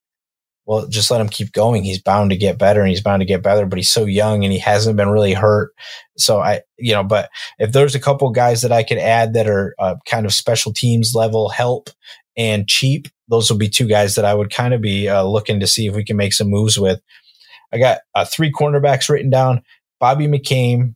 well, 0.70 0.86
just 0.88 1.10
let 1.10 1.20
him 1.20 1.30
keep 1.30 1.52
going. 1.52 1.84
He's 1.84 2.00
bound 2.00 2.30
to 2.30 2.38
get 2.38 2.60
better 2.60 2.82
and 2.82 2.90
he's 2.90 3.02
bound 3.02 3.22
to 3.22 3.26
get 3.26 3.42
better, 3.42 3.66
but 3.66 3.80
he's 3.80 3.90
so 3.90 4.06
young 4.06 4.44
and 4.44 4.54
he 4.54 4.60
hasn't 4.60 4.98
been 4.98 5.10
really 5.10 5.34
hurt. 5.34 5.74
So 6.16 6.42
I, 6.42 6.62
you 6.78 6.94
know, 6.94 7.04
but 7.04 7.32
if 7.58 7.72
there's 7.72 7.96
a 7.96 8.00
couple 8.00 8.30
guys 8.30 8.62
that 8.62 8.72
I 8.72 8.84
could 8.84 9.00
add 9.00 9.34
that 9.34 9.50
are 9.50 9.74
uh, 9.80 9.96
kind 10.06 10.28
of 10.28 10.34
special 10.34 10.72
teams 10.72 11.16
level 11.16 11.50
help 11.50 11.90
and 12.38 12.68
cheap, 12.68 13.08
those 13.30 13.50
will 13.50 13.58
be 13.58 13.68
two 13.68 13.88
guys 13.88 14.14
that 14.14 14.26
I 14.26 14.36
would 14.36 14.54
kind 14.54 14.76
of 14.76 14.80
be 14.80 15.10
uh, 15.10 15.24
looking 15.24 15.60
to 15.60 15.66
see 15.66 15.88
if 15.88 15.96
we 15.96 16.06
can 16.06 16.18
make 16.18 16.34
some 16.34 16.52
moves 16.52 16.78
with. 16.78 17.02
I 17.74 17.80
got 17.80 18.02
uh, 18.14 18.26
three 18.26 18.52
cornerbacks 18.52 19.10
written 19.10 19.32
down. 19.32 19.64
Bobby 20.00 20.28
McCain, 20.28 20.94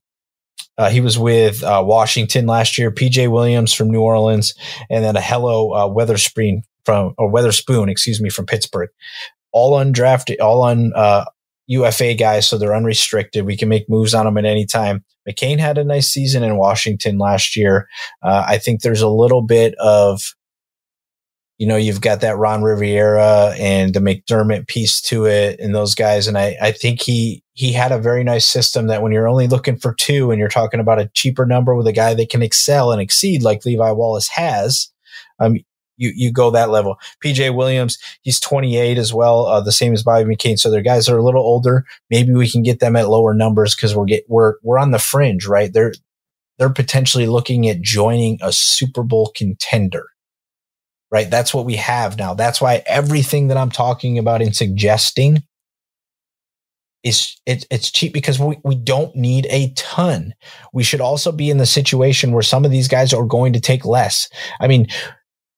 uh, 0.77 0.91
he 0.91 1.01
was 1.01 1.17
with 1.17 1.63
uh, 1.63 1.81
Washington 1.83 2.45
last 2.45 2.77
year. 2.77 2.91
PJ 2.91 3.27
Williams 3.31 3.73
from 3.73 3.89
New 3.89 4.01
Orleans, 4.01 4.53
and 4.91 5.03
then 5.03 5.15
Ahkello 5.15 5.75
uh, 5.75 5.89
Weatherspoon 5.91 6.61
from 6.85 7.15
or 7.17 7.27
Witherspoon, 7.27 7.89
excuse 7.89 8.21
me, 8.21 8.29
from 8.29 8.45
Pittsburgh 8.45 8.89
all 9.53 9.79
undrafted, 9.79 10.41
all 10.41 10.61
on 10.63 10.91
uh, 10.95 11.25
UFA 11.67 12.13
guys, 12.15 12.47
so 12.47 12.57
they're 12.57 12.75
unrestricted. 12.75 13.45
We 13.45 13.55
can 13.55 13.69
make 13.69 13.89
moves 13.89 14.13
on 14.13 14.25
them 14.25 14.37
at 14.37 14.45
any 14.45 14.65
time. 14.65 15.03
McCain 15.29 15.59
had 15.59 15.77
a 15.77 15.83
nice 15.83 16.07
season 16.07 16.43
in 16.43 16.57
Washington 16.57 17.17
last 17.17 17.55
year. 17.55 17.87
Uh, 18.21 18.43
I 18.45 18.57
think 18.57 18.81
there's 18.81 19.01
a 19.01 19.07
little 19.07 19.41
bit 19.41 19.73
of, 19.75 20.21
you 21.57 21.67
know, 21.67 21.77
you've 21.77 22.01
got 22.01 22.19
that 22.21 22.37
Ron 22.37 22.63
Rivera 22.63 23.53
and 23.57 23.93
the 23.93 24.01
McDermott 24.01 24.67
piece 24.67 24.99
to 25.03 25.25
it, 25.25 25.59
and 25.59 25.73
those 25.73 25.95
guys. 25.95 26.27
And 26.27 26.37
I, 26.37 26.57
I 26.61 26.71
think 26.71 27.01
he 27.01 27.43
he 27.53 27.71
had 27.71 27.91
a 27.91 27.99
very 27.99 28.23
nice 28.23 28.45
system 28.45 28.87
that 28.87 29.01
when 29.01 29.11
you're 29.11 29.27
only 29.27 29.47
looking 29.47 29.77
for 29.77 29.93
two, 29.93 30.31
and 30.31 30.39
you're 30.39 30.49
talking 30.49 30.81
about 30.81 30.99
a 30.99 31.09
cheaper 31.13 31.45
number 31.45 31.75
with 31.75 31.87
a 31.87 31.93
guy 31.93 32.13
that 32.15 32.29
can 32.29 32.41
excel 32.41 32.91
and 32.91 33.01
exceed 33.01 33.43
like 33.43 33.63
Levi 33.63 33.91
Wallace 33.91 34.27
has, 34.27 34.91
um, 35.39 35.57
you 35.97 36.11
you 36.15 36.31
go 36.31 36.51
that 36.51 36.69
level. 36.69 36.97
PJ 37.23 37.55
Williams, 37.55 37.97
he's 38.21 38.39
28 38.39 38.97
as 38.97 39.13
well, 39.13 39.45
uh, 39.45 39.61
the 39.61 39.71
same 39.71 39.93
as 39.93 40.03
Bobby 40.03 40.35
McCain. 40.35 40.57
So 40.57 40.69
they're 40.69 40.81
guys 40.81 41.05
that 41.05 41.15
are 41.15 41.19
a 41.19 41.23
little 41.23 41.43
older. 41.43 41.85
Maybe 42.09 42.33
we 42.33 42.49
can 42.49 42.63
get 42.63 42.79
them 42.79 42.95
at 42.95 43.09
lower 43.09 43.33
numbers 43.33 43.75
because 43.75 43.95
we're 43.95 44.05
get 44.05 44.25
we're 44.27 44.55
we're 44.63 44.79
on 44.79 44.91
the 44.91 44.99
fringe, 44.99 45.47
right? 45.47 45.71
They're 45.71 45.93
they're 46.57 46.69
potentially 46.69 47.27
looking 47.27 47.67
at 47.69 47.81
joining 47.81 48.39
a 48.41 48.51
Super 48.51 49.03
Bowl 49.03 49.31
contender. 49.35 50.05
Right? 51.11 51.29
That's 51.29 51.53
what 51.53 51.65
we 51.65 51.75
have 51.75 52.17
now. 52.17 52.33
That's 52.33 52.59
why 52.59 52.81
everything 52.87 53.47
that 53.49 53.57
I'm 53.57 53.69
talking 53.69 54.17
about 54.17 54.41
and 54.41 54.55
suggesting 54.55 55.43
is 57.03 57.35
it, 57.45 57.67
it's 57.69 57.91
cheap 57.91 58.13
because 58.13 58.39
we, 58.39 58.57
we 58.63 58.75
don't 58.75 59.15
need 59.15 59.45
a 59.49 59.73
ton. 59.75 60.33
We 60.73 60.83
should 60.83 61.01
also 61.01 61.31
be 61.31 61.49
in 61.49 61.57
the 61.57 61.65
situation 61.65 62.31
where 62.31 62.41
some 62.41 62.65
of 62.65 62.71
these 62.71 62.87
guys 62.87 63.13
are 63.13 63.25
going 63.25 63.53
to 63.53 63.59
take 63.59 63.85
less. 63.85 64.29
I 64.59 64.67
mean, 64.67 64.87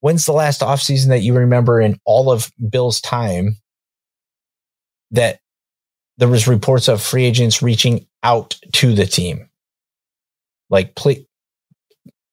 when's 0.06 0.28
the 0.28 0.34
last 0.34 0.62
offseason 0.62 1.08
that 1.08 1.24
you 1.24 1.34
remember 1.34 1.82
in 1.82 2.00
all 2.06 2.30
of 2.30 2.52
Bill's 2.70 3.02
time 3.02 3.56
that 5.10 5.40
there 6.20 6.28
was 6.28 6.48
reports 6.48 6.88
of 6.88 7.02
free 7.02 7.24
agents 7.24 7.64
reaching 7.64 8.06
out 8.22 8.56
to 8.74 8.94
the 8.94 9.08
team? 9.08 9.50
Like, 10.70 10.94
please, 10.94 11.26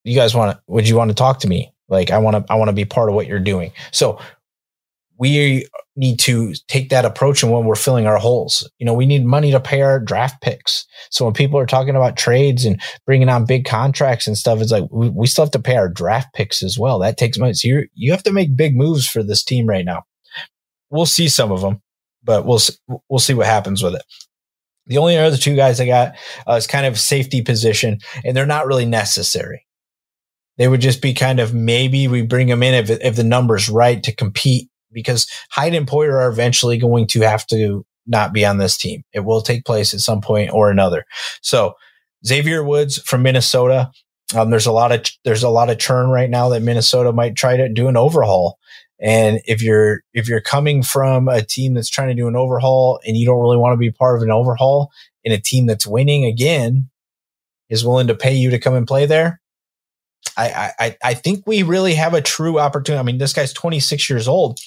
you 0.04 0.14
guys 0.14 0.34
want 0.34 0.54
to, 0.54 0.62
would 0.66 0.86
you 0.86 0.96
want 0.96 1.12
to 1.12 1.14
talk 1.14 1.38
to 1.38 1.48
me? 1.48 1.72
Like, 1.88 2.10
I 2.10 2.18
want 2.18 2.46
to, 2.46 2.52
I 2.52 2.56
want 2.56 2.68
to 2.68 2.74
be 2.74 2.84
part 2.84 3.08
of 3.08 3.14
what 3.14 3.26
you're 3.26 3.40
doing. 3.40 3.72
So 3.90 4.20
we 5.22 5.64
need 5.94 6.18
to 6.18 6.52
take 6.66 6.88
that 6.88 7.04
approach 7.04 7.44
and 7.44 7.52
when 7.52 7.64
we're 7.64 7.76
filling 7.76 8.08
our 8.08 8.18
holes. 8.18 8.68
You 8.80 8.86
know, 8.86 8.92
we 8.92 9.06
need 9.06 9.24
money 9.24 9.52
to 9.52 9.60
pay 9.60 9.80
our 9.80 10.00
draft 10.00 10.42
picks. 10.42 10.84
So 11.12 11.24
when 11.24 11.32
people 11.32 11.60
are 11.60 11.66
talking 11.66 11.94
about 11.94 12.16
trades 12.16 12.64
and 12.64 12.82
bringing 13.06 13.28
on 13.28 13.46
big 13.46 13.64
contracts 13.64 14.26
and 14.26 14.36
stuff, 14.36 14.60
it's 14.60 14.72
like 14.72 14.82
we, 14.90 15.28
still 15.28 15.44
have 15.44 15.52
to 15.52 15.60
pay 15.60 15.76
our 15.76 15.88
draft 15.88 16.34
picks 16.34 16.60
as 16.60 16.76
well. 16.76 16.98
That 16.98 17.18
takes 17.18 17.38
money. 17.38 17.54
So 17.54 17.68
you 17.68 17.86
you 17.94 18.10
have 18.10 18.24
to 18.24 18.32
make 18.32 18.56
big 18.56 18.76
moves 18.76 19.06
for 19.06 19.22
this 19.22 19.44
team 19.44 19.66
right 19.66 19.84
now. 19.84 20.02
We'll 20.90 21.06
see 21.06 21.28
some 21.28 21.52
of 21.52 21.60
them, 21.60 21.80
but 22.24 22.44
we'll 22.44 22.58
we'll 23.08 23.20
see 23.20 23.34
what 23.34 23.46
happens 23.46 23.80
with 23.80 23.94
it. 23.94 24.02
The 24.86 24.98
only 24.98 25.16
other 25.16 25.36
two 25.36 25.54
guys 25.54 25.80
I 25.80 25.86
got 25.86 26.16
uh, 26.48 26.54
is 26.54 26.66
kind 26.66 26.84
of 26.84 26.98
safety 26.98 27.42
position, 27.42 28.00
and 28.24 28.36
they're 28.36 28.44
not 28.44 28.66
really 28.66 28.86
necessary. 28.86 29.68
They 30.58 30.66
would 30.66 30.80
just 30.80 31.00
be 31.00 31.14
kind 31.14 31.38
of 31.38 31.54
maybe 31.54 32.08
we 32.08 32.22
bring 32.22 32.48
them 32.48 32.64
in 32.64 32.74
if 32.74 32.90
if 32.90 33.14
the 33.14 33.22
number's 33.22 33.68
right 33.68 34.02
to 34.02 34.12
compete 34.12 34.68
because 34.92 35.26
Hyde 35.50 35.74
and 35.74 35.86
Poyer 35.86 36.14
are 36.14 36.28
eventually 36.28 36.78
going 36.78 37.06
to 37.08 37.20
have 37.20 37.46
to 37.48 37.84
not 38.06 38.32
be 38.32 38.44
on 38.44 38.58
this 38.58 38.76
team. 38.76 39.04
It 39.12 39.20
will 39.20 39.42
take 39.42 39.64
place 39.64 39.94
at 39.94 40.00
some 40.00 40.20
point 40.20 40.52
or 40.52 40.70
another. 40.70 41.04
So 41.40 41.74
Xavier 42.26 42.64
Woods 42.64 42.98
from 42.98 43.22
Minnesota. 43.22 43.90
Um, 44.34 44.50
there's 44.50 44.66
a 44.66 44.72
lot 44.72 44.92
of 44.92 45.04
there's 45.24 45.42
a 45.42 45.50
lot 45.50 45.68
of 45.68 45.78
churn 45.78 46.08
right 46.08 46.30
now 46.30 46.48
that 46.50 46.62
Minnesota 46.62 47.12
might 47.12 47.36
try 47.36 47.56
to 47.56 47.68
do 47.68 47.88
an 47.88 47.96
overhaul. 47.96 48.58
And 48.98 49.40
if 49.44 49.62
you're 49.62 50.02
if 50.14 50.28
you're 50.28 50.40
coming 50.40 50.82
from 50.82 51.28
a 51.28 51.42
team 51.42 51.74
that's 51.74 51.90
trying 51.90 52.08
to 52.08 52.14
do 52.14 52.28
an 52.28 52.36
overhaul 52.36 53.00
and 53.06 53.16
you 53.16 53.26
don't 53.26 53.40
really 53.40 53.58
want 53.58 53.74
to 53.74 53.78
be 53.78 53.90
part 53.90 54.16
of 54.16 54.22
an 54.22 54.30
overhaul 54.30 54.90
in 55.24 55.32
a 55.32 55.40
team 55.40 55.66
that's 55.66 55.86
winning 55.86 56.24
again, 56.24 56.88
is 57.68 57.84
willing 57.84 58.06
to 58.06 58.14
pay 58.14 58.34
you 58.34 58.50
to 58.50 58.58
come 58.58 58.74
and 58.74 58.86
play 58.86 59.04
there, 59.04 59.40
I 60.36 60.72
I 60.78 60.96
I 61.02 61.14
think 61.14 61.44
we 61.46 61.62
really 61.62 61.94
have 61.94 62.14
a 62.14 62.20
true 62.22 62.58
opportunity. 62.58 63.00
I 63.00 63.02
mean, 63.02 63.18
this 63.18 63.32
guy's 63.32 63.52
26 63.52 64.08
years 64.08 64.28
old 64.28 64.60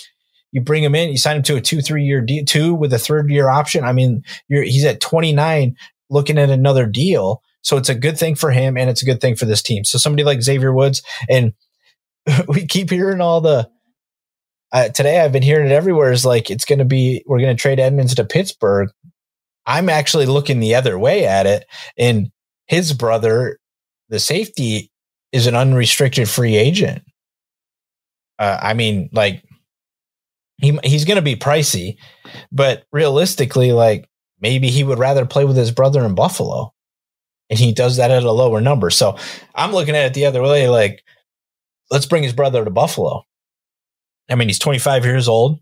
you 0.55 0.61
bring 0.61 0.85
him 0.85 0.95
in, 0.95 1.09
you 1.09 1.17
sign 1.17 1.35
him 1.35 1.43
to 1.43 1.57
a 1.57 1.61
two, 1.61 1.81
three 1.81 2.05
year 2.05 2.21
deal, 2.21 2.45
two 2.45 2.73
with 2.73 2.93
a 2.93 2.97
third 2.97 3.29
year 3.29 3.49
option. 3.49 3.83
I 3.83 3.91
mean, 3.91 4.23
he's 4.47 4.85
at 4.85 5.01
29 5.01 5.75
looking 6.09 6.37
at 6.37 6.49
another 6.49 6.85
deal. 6.85 7.41
So 7.61 7.75
it's 7.75 7.89
a 7.89 7.93
good 7.93 8.17
thing 8.17 8.35
for 8.35 8.51
him 8.51 8.77
and 8.77 8.89
it's 8.89 9.01
a 9.01 9.05
good 9.05 9.19
thing 9.19 9.35
for 9.35 9.43
this 9.43 9.61
team. 9.61 9.83
So 9.83 9.97
somebody 9.97 10.23
like 10.23 10.41
Xavier 10.41 10.71
Woods, 10.71 11.01
and 11.29 11.51
we 12.47 12.65
keep 12.67 12.89
hearing 12.89 13.19
all 13.19 13.41
the, 13.41 13.69
uh, 14.71 14.87
today 14.87 15.19
I've 15.19 15.33
been 15.33 15.43
hearing 15.43 15.65
it 15.65 15.73
everywhere 15.73 16.13
is 16.13 16.25
like, 16.25 16.49
it's 16.49 16.63
going 16.63 16.79
to 16.79 16.85
be, 16.85 17.21
we're 17.27 17.41
going 17.41 17.55
to 17.55 17.61
trade 17.61 17.81
Edmunds 17.81 18.15
to 18.15 18.23
Pittsburgh. 18.23 18.87
I'm 19.65 19.89
actually 19.89 20.25
looking 20.25 20.61
the 20.61 20.75
other 20.75 20.97
way 20.97 21.25
at 21.25 21.45
it. 21.45 21.65
And 21.97 22.31
his 22.67 22.93
brother, 22.93 23.59
the 24.07 24.19
safety, 24.19 24.89
is 25.33 25.47
an 25.47 25.55
unrestricted 25.55 26.29
free 26.29 26.55
agent. 26.55 27.03
Uh, 28.39 28.57
I 28.61 28.73
mean, 28.73 29.09
like, 29.11 29.43
he, 30.57 30.77
he's 30.83 31.05
going 31.05 31.17
to 31.17 31.21
be 31.21 31.35
pricey, 31.35 31.97
but 32.51 32.85
realistically, 32.91 33.71
like, 33.71 34.09
maybe 34.39 34.69
he 34.69 34.83
would 34.83 34.99
rather 34.99 35.25
play 35.25 35.45
with 35.45 35.57
his 35.57 35.71
brother 35.71 36.03
in 36.05 36.15
Buffalo 36.15 36.73
and 37.49 37.59
he 37.59 37.73
does 37.73 37.97
that 37.97 38.11
at 38.11 38.23
a 38.23 38.31
lower 38.31 38.61
number. 38.61 38.89
So 38.89 39.17
I'm 39.53 39.71
looking 39.71 39.95
at 39.95 40.05
it 40.05 40.13
the 40.13 40.25
other 40.25 40.41
way. 40.41 40.67
Like, 40.67 41.03
let's 41.91 42.05
bring 42.05 42.23
his 42.23 42.33
brother 42.33 42.63
to 42.63 42.71
Buffalo. 42.71 43.23
I 44.29 44.35
mean, 44.35 44.47
he's 44.47 44.59
25 44.59 45.05
years 45.05 45.27
old. 45.27 45.59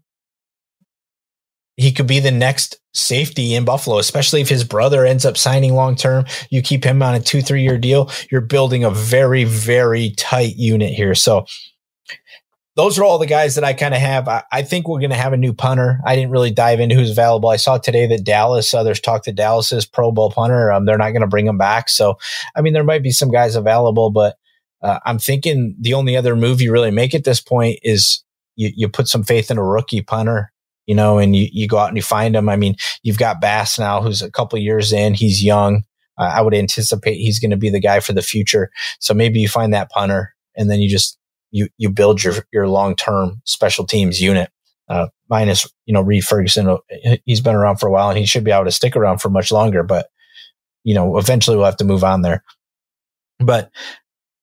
He 1.76 1.92
could 1.92 2.08
be 2.08 2.20
the 2.20 2.32
next 2.32 2.78
safety 2.94 3.56
in 3.56 3.66
Buffalo, 3.66 3.98
especially 3.98 4.42
if 4.42 4.50
his 4.50 4.64
brother 4.64 5.06
ends 5.06 5.26
up 5.26 5.38
signing 5.38 5.74
long 5.74 5.96
term. 5.96 6.26
You 6.52 6.62
keep 6.62 6.84
him 6.84 7.02
on 7.02 7.16
a 7.16 7.20
two, 7.20 7.42
three 7.42 7.64
year 7.64 7.80
deal. 7.80 8.12
You're 8.32 8.42
building 8.42 8.84
a 8.84 8.92
very, 8.92 9.44
very 9.44 10.12
tight 10.12 10.56
unit 10.56 10.94
here. 10.94 11.16
So 11.16 11.46
those 12.76 12.98
are 12.98 13.04
all 13.04 13.20
the 13.20 13.28
guys 13.28 13.56
that 13.56 13.64
I 13.64 13.74
kind 13.74 13.94
of 13.94 14.00
have. 14.00 14.28
I, 14.28 14.44
I, 14.52 14.64
think 14.64 14.88
we're 14.88 15.00
going 15.00 15.12
to 15.12 15.16
have 15.16 15.34
a 15.34 15.38
new 15.38 15.54
punter. 15.54 16.00
I 16.06 16.16
didn't 16.16 16.32
really 16.32 16.52
dive 16.52 16.80
into 16.80 16.96
who's 16.96 17.12
available. 17.12 17.50
I 17.50 17.58
saw 17.58 17.78
today 17.78 18.08
that 18.08 18.24
Dallas, 18.24 18.74
uh, 18.74 18.94
talked 18.96 19.26
to 19.26 19.32
Dallas's 19.32 19.86
Pro 19.86 20.12
Bowl 20.12 20.32
punter. 20.32 20.72
Um, 20.72 20.86
they're 20.86 20.98
not 20.98 21.12
going 21.12 21.22
to 21.22 21.28
bring 21.28 21.48
him 21.48 21.58
back. 21.58 21.90
So, 21.90 22.18
I 22.56 22.62
mean, 22.62 22.74
there 22.74 22.84
might 22.84 23.04
be 23.04 23.12
some 23.12 23.30
guys 23.30 23.56
available, 23.56 24.10
but 24.10 24.38
uh, 24.82 25.00
I'm 25.06 25.20
thinking 25.20 25.76
the 25.80 25.94
only 25.94 26.18
other 26.18 26.36
move 26.36 26.62
you 26.62 26.72
really 26.72 26.92
make 26.92 27.14
at 27.14 27.24
this 27.24 27.40
point 27.40 27.80
is 27.84 28.24
you, 28.56 28.72
you 28.76 28.90
put 28.90 29.08
some 29.08 29.24
faith 29.24 29.52
in 29.52 29.58
a 29.58 29.64
rookie 29.64 30.02
punter, 30.02 30.52
you 30.88 30.96
know, 30.96 31.20
and 31.20 31.36
you, 31.36 31.48
you 31.52 31.68
go 31.68 31.78
out 31.78 31.90
and 31.90 31.98
you 31.98 32.04
find 32.04 32.36
him. 32.36 32.50
I 32.50 32.56
mean, 32.56 32.76
you've 33.04 33.20
got 33.20 33.40
Bass 33.40 33.78
now, 33.78 34.02
who's 34.02 34.22
a 34.22 34.32
couple 34.32 34.58
years 34.58 34.92
in. 34.92 35.14
He's 35.14 35.44
young. 35.44 35.84
Uh, 36.18 36.32
I 36.36 36.42
would 36.42 36.54
anticipate 36.54 37.16
he's 37.16 37.40
going 37.40 37.52
to 37.52 37.58
be 37.58 37.70
the 37.70 37.80
guy 37.80 38.00
for 38.00 38.14
the 38.14 38.22
future. 38.22 38.72
So 39.00 39.14
maybe 39.14 39.40
you 39.40 39.48
find 39.48 39.74
that 39.74 39.90
punter 39.90 40.34
and 40.56 40.70
then 40.70 40.80
you 40.80 40.90
just 40.90 41.18
you 41.54 41.70
you 41.78 41.90
build 41.90 42.22
your 42.22 42.34
your 42.52 42.68
long 42.68 42.96
term 42.96 43.42
special 43.46 43.86
teams 43.86 44.20
unit. 44.20 44.50
Uh, 44.90 45.08
minus 45.30 45.66
you 45.86 45.94
know 45.94 46.02
Reid 46.02 46.26
Ferguson, 46.26 46.78
he's 47.26 47.40
been 47.40 47.56
around 47.56 47.78
for 47.78 47.88
a 47.88 47.92
while 47.92 48.10
and 48.10 48.18
he 48.18 48.26
should 48.26 48.44
be 48.44 48.52
able 48.52 48.66
to 48.66 48.72
stick 48.72 48.98
around 48.98 49.20
for 49.20 49.30
much 49.30 49.52
longer. 49.52 49.84
But 49.84 50.08
you 50.84 50.94
know, 50.94 51.18
eventually 51.18 51.56
we'll 51.56 51.68
have 51.68 51.78
to 51.78 51.86
move 51.86 52.04
on 52.04 52.22
there. 52.22 52.44
But 53.40 53.72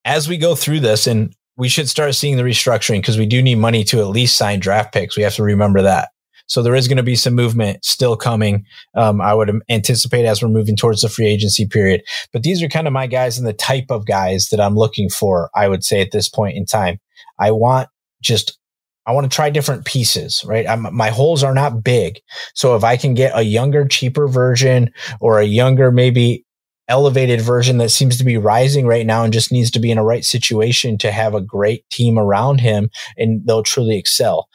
as 0.04 0.28
we 0.28 0.38
go 0.38 0.54
through 0.54 0.80
this, 0.80 1.06
and 1.06 1.34
we 1.56 1.68
should 1.68 1.88
start 1.90 2.14
seeing 2.14 2.38
the 2.38 2.42
restructuring 2.42 3.02
because 3.02 3.18
we 3.18 3.26
do 3.26 3.42
need 3.42 3.56
money 3.56 3.84
to 3.84 4.00
at 4.00 4.08
least 4.08 4.38
sign 4.38 4.60
draft 4.60 4.94
picks. 4.94 5.16
We 5.16 5.24
have 5.24 5.34
to 5.34 5.42
remember 5.42 5.82
that. 5.82 6.08
So 6.50 6.62
there 6.62 6.74
is 6.74 6.88
going 6.88 6.96
to 6.96 7.04
be 7.04 7.14
some 7.14 7.34
movement 7.34 7.84
still 7.84 8.16
coming. 8.16 8.66
Um, 8.96 9.20
I 9.20 9.32
would 9.34 9.52
anticipate 9.68 10.24
as 10.24 10.42
we're 10.42 10.48
moving 10.48 10.74
towards 10.74 11.02
the 11.02 11.08
free 11.08 11.28
agency 11.28 11.64
period. 11.64 12.02
But 12.32 12.42
these 12.42 12.60
are 12.60 12.68
kind 12.68 12.88
of 12.88 12.92
my 12.92 13.06
guys 13.06 13.38
and 13.38 13.46
the 13.46 13.52
type 13.52 13.86
of 13.88 14.04
guys 14.04 14.48
that 14.48 14.60
I'm 14.60 14.74
looking 14.74 15.08
for. 15.08 15.48
I 15.54 15.68
would 15.68 15.84
say 15.84 16.00
at 16.00 16.10
this 16.10 16.28
point 16.28 16.56
in 16.56 16.66
time, 16.66 16.98
I 17.38 17.52
want 17.52 17.88
just 18.20 18.58
I 19.06 19.12
want 19.12 19.30
to 19.30 19.34
try 19.34 19.48
different 19.48 19.86
pieces, 19.86 20.44
right? 20.44 20.68
I'm, 20.68 20.94
my 20.94 21.08
holes 21.08 21.42
are 21.42 21.54
not 21.54 21.82
big. 21.82 22.20
So 22.54 22.76
if 22.76 22.84
I 22.84 22.96
can 22.96 23.14
get 23.14 23.32
a 23.34 23.42
younger, 23.42 23.86
cheaper 23.86 24.28
version 24.28 24.92
or 25.20 25.38
a 25.38 25.44
younger, 25.44 25.90
maybe 25.90 26.44
elevated 26.88 27.40
version 27.40 27.78
that 27.78 27.90
seems 27.90 28.18
to 28.18 28.24
be 28.24 28.36
rising 28.36 28.86
right 28.86 29.06
now 29.06 29.22
and 29.22 29.32
just 29.32 29.52
needs 29.52 29.70
to 29.70 29.78
be 29.78 29.90
in 29.90 29.98
a 29.98 30.04
right 30.04 30.24
situation 30.24 30.98
to 30.98 31.12
have 31.12 31.34
a 31.34 31.40
great 31.40 31.88
team 31.90 32.18
around 32.18 32.60
him 32.60 32.90
and 33.16 33.46
they'll 33.46 33.62
truly 33.62 33.96
excel 33.96 34.48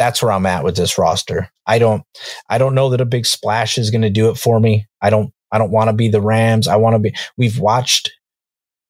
that's 0.00 0.22
where 0.22 0.32
I'm 0.32 0.46
at 0.46 0.64
with 0.64 0.76
this 0.76 0.96
roster. 0.96 1.50
I 1.66 1.78
don't, 1.78 2.02
I 2.48 2.56
don't 2.56 2.74
know 2.74 2.88
that 2.88 3.02
a 3.02 3.04
big 3.04 3.26
splash 3.26 3.76
is 3.76 3.90
going 3.90 4.00
to 4.00 4.08
do 4.08 4.30
it 4.30 4.38
for 4.38 4.58
me. 4.58 4.86
I 5.02 5.10
don't, 5.10 5.30
I 5.52 5.58
don't 5.58 5.70
want 5.70 5.90
to 5.90 5.92
be 5.92 6.08
the 6.08 6.22
Rams. 6.22 6.66
I 6.66 6.76
want 6.76 6.94
to 6.94 6.98
be, 6.98 7.14
we've 7.36 7.58
watched 7.58 8.10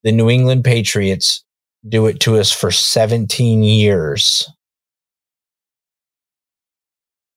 the 0.05 0.13
New 0.13 0.31
England 0.31 0.63
Patriots 0.63 1.45
do 1.89 2.07
it 2.07 2.21
to 2.21 2.39
us 2.39 2.53
for 2.53 2.71
17 2.71 3.65
years. 3.65 4.49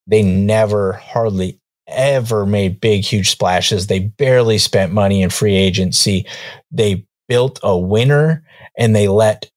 They 0.06 0.22
never 0.22 0.94
hardly 0.94 1.60
ever 1.88 2.46
made 2.46 2.80
big, 2.80 3.04
huge 3.04 3.32
splashes. 3.32 3.88
They 3.88 4.02
barely 4.02 4.60
spent 4.60 4.94
money 4.94 5.24
in 5.24 5.32
free 5.32 5.56
agency. 5.56 6.28
They 6.70 7.08
built 7.28 7.60
a 7.64 7.76
winner 7.76 8.46
and 8.78 8.96
they 8.96 9.08
let 9.08 9.50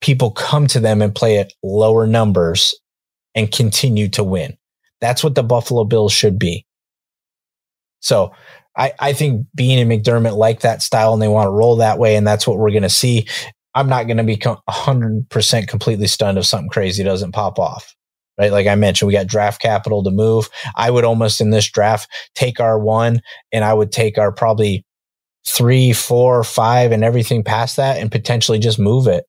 people 0.00 0.32
come 0.32 0.66
to 0.66 0.80
them 0.80 1.00
and 1.00 1.14
play 1.14 1.38
at 1.38 1.52
lower 1.62 2.04
numbers 2.08 2.74
and 3.34 3.50
continue 3.50 4.08
to 4.10 4.24
win. 4.24 4.56
That's 5.00 5.22
what 5.22 5.34
the 5.34 5.42
Buffalo 5.42 5.84
Bills 5.84 6.12
should 6.12 6.38
be. 6.38 6.66
So 8.00 8.32
I, 8.76 8.92
I 8.98 9.12
think 9.12 9.46
Beane 9.54 9.78
and 9.78 9.90
McDermott 9.90 10.36
like 10.36 10.60
that 10.60 10.82
style 10.82 11.12
and 11.12 11.22
they 11.22 11.28
want 11.28 11.46
to 11.46 11.50
roll 11.50 11.76
that 11.76 11.98
way. 11.98 12.16
And 12.16 12.26
that's 12.26 12.46
what 12.46 12.58
we're 12.58 12.70
going 12.70 12.82
to 12.82 12.90
see. 12.90 13.26
I'm 13.74 13.88
not 13.88 14.06
going 14.06 14.18
to 14.18 14.24
be 14.24 14.36
100% 14.36 15.68
completely 15.68 16.06
stunned 16.06 16.38
if 16.38 16.46
something 16.46 16.70
crazy 16.70 17.02
doesn't 17.02 17.32
pop 17.32 17.58
off. 17.58 17.94
Right. 18.36 18.50
Like 18.50 18.66
I 18.66 18.74
mentioned, 18.74 19.06
we 19.06 19.12
got 19.12 19.28
draft 19.28 19.62
capital 19.62 20.02
to 20.02 20.10
move. 20.10 20.48
I 20.74 20.90
would 20.90 21.04
almost 21.04 21.40
in 21.40 21.50
this 21.50 21.70
draft 21.70 22.10
take 22.34 22.58
our 22.58 22.78
one 22.78 23.20
and 23.52 23.64
I 23.64 23.72
would 23.72 23.92
take 23.92 24.18
our 24.18 24.32
probably 24.32 24.84
three, 25.46 25.92
four, 25.92 26.42
five, 26.42 26.90
and 26.90 27.04
everything 27.04 27.44
past 27.44 27.76
that 27.76 27.98
and 27.98 28.10
potentially 28.10 28.58
just 28.58 28.78
move 28.78 29.06
it 29.06 29.24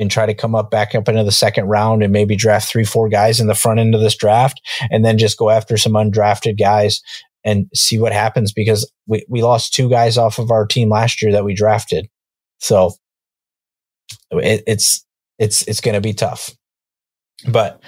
and 0.00 0.10
try 0.10 0.26
to 0.26 0.34
come 0.34 0.54
up 0.54 0.70
back 0.70 0.94
up 0.94 1.08
into 1.08 1.22
the 1.22 1.30
second 1.30 1.66
round 1.66 2.02
and 2.02 2.12
maybe 2.12 2.34
draft 2.34 2.68
three, 2.68 2.84
four 2.84 3.08
guys 3.08 3.38
in 3.38 3.46
the 3.46 3.54
front 3.54 3.78
end 3.78 3.94
of 3.94 4.00
this 4.00 4.16
draft 4.16 4.60
and 4.90 5.04
then 5.04 5.18
just 5.18 5.38
go 5.38 5.50
after 5.50 5.76
some 5.76 5.92
undrafted 5.92 6.58
guys 6.58 7.02
and 7.44 7.66
see 7.74 7.98
what 7.98 8.12
happens 8.12 8.52
because 8.52 8.90
we, 9.06 9.24
we 9.28 9.42
lost 9.42 9.74
two 9.74 9.88
guys 9.88 10.18
off 10.18 10.38
of 10.38 10.50
our 10.50 10.66
team 10.66 10.88
last 10.88 11.22
year 11.22 11.32
that 11.32 11.44
we 11.44 11.54
drafted. 11.54 12.08
So 12.58 12.94
it, 14.30 14.62
it's, 14.66 15.04
it's, 15.38 15.62
it's 15.68 15.80
going 15.80 15.94
to 15.94 16.00
be 16.00 16.14
tough, 16.14 16.50
but 17.46 17.80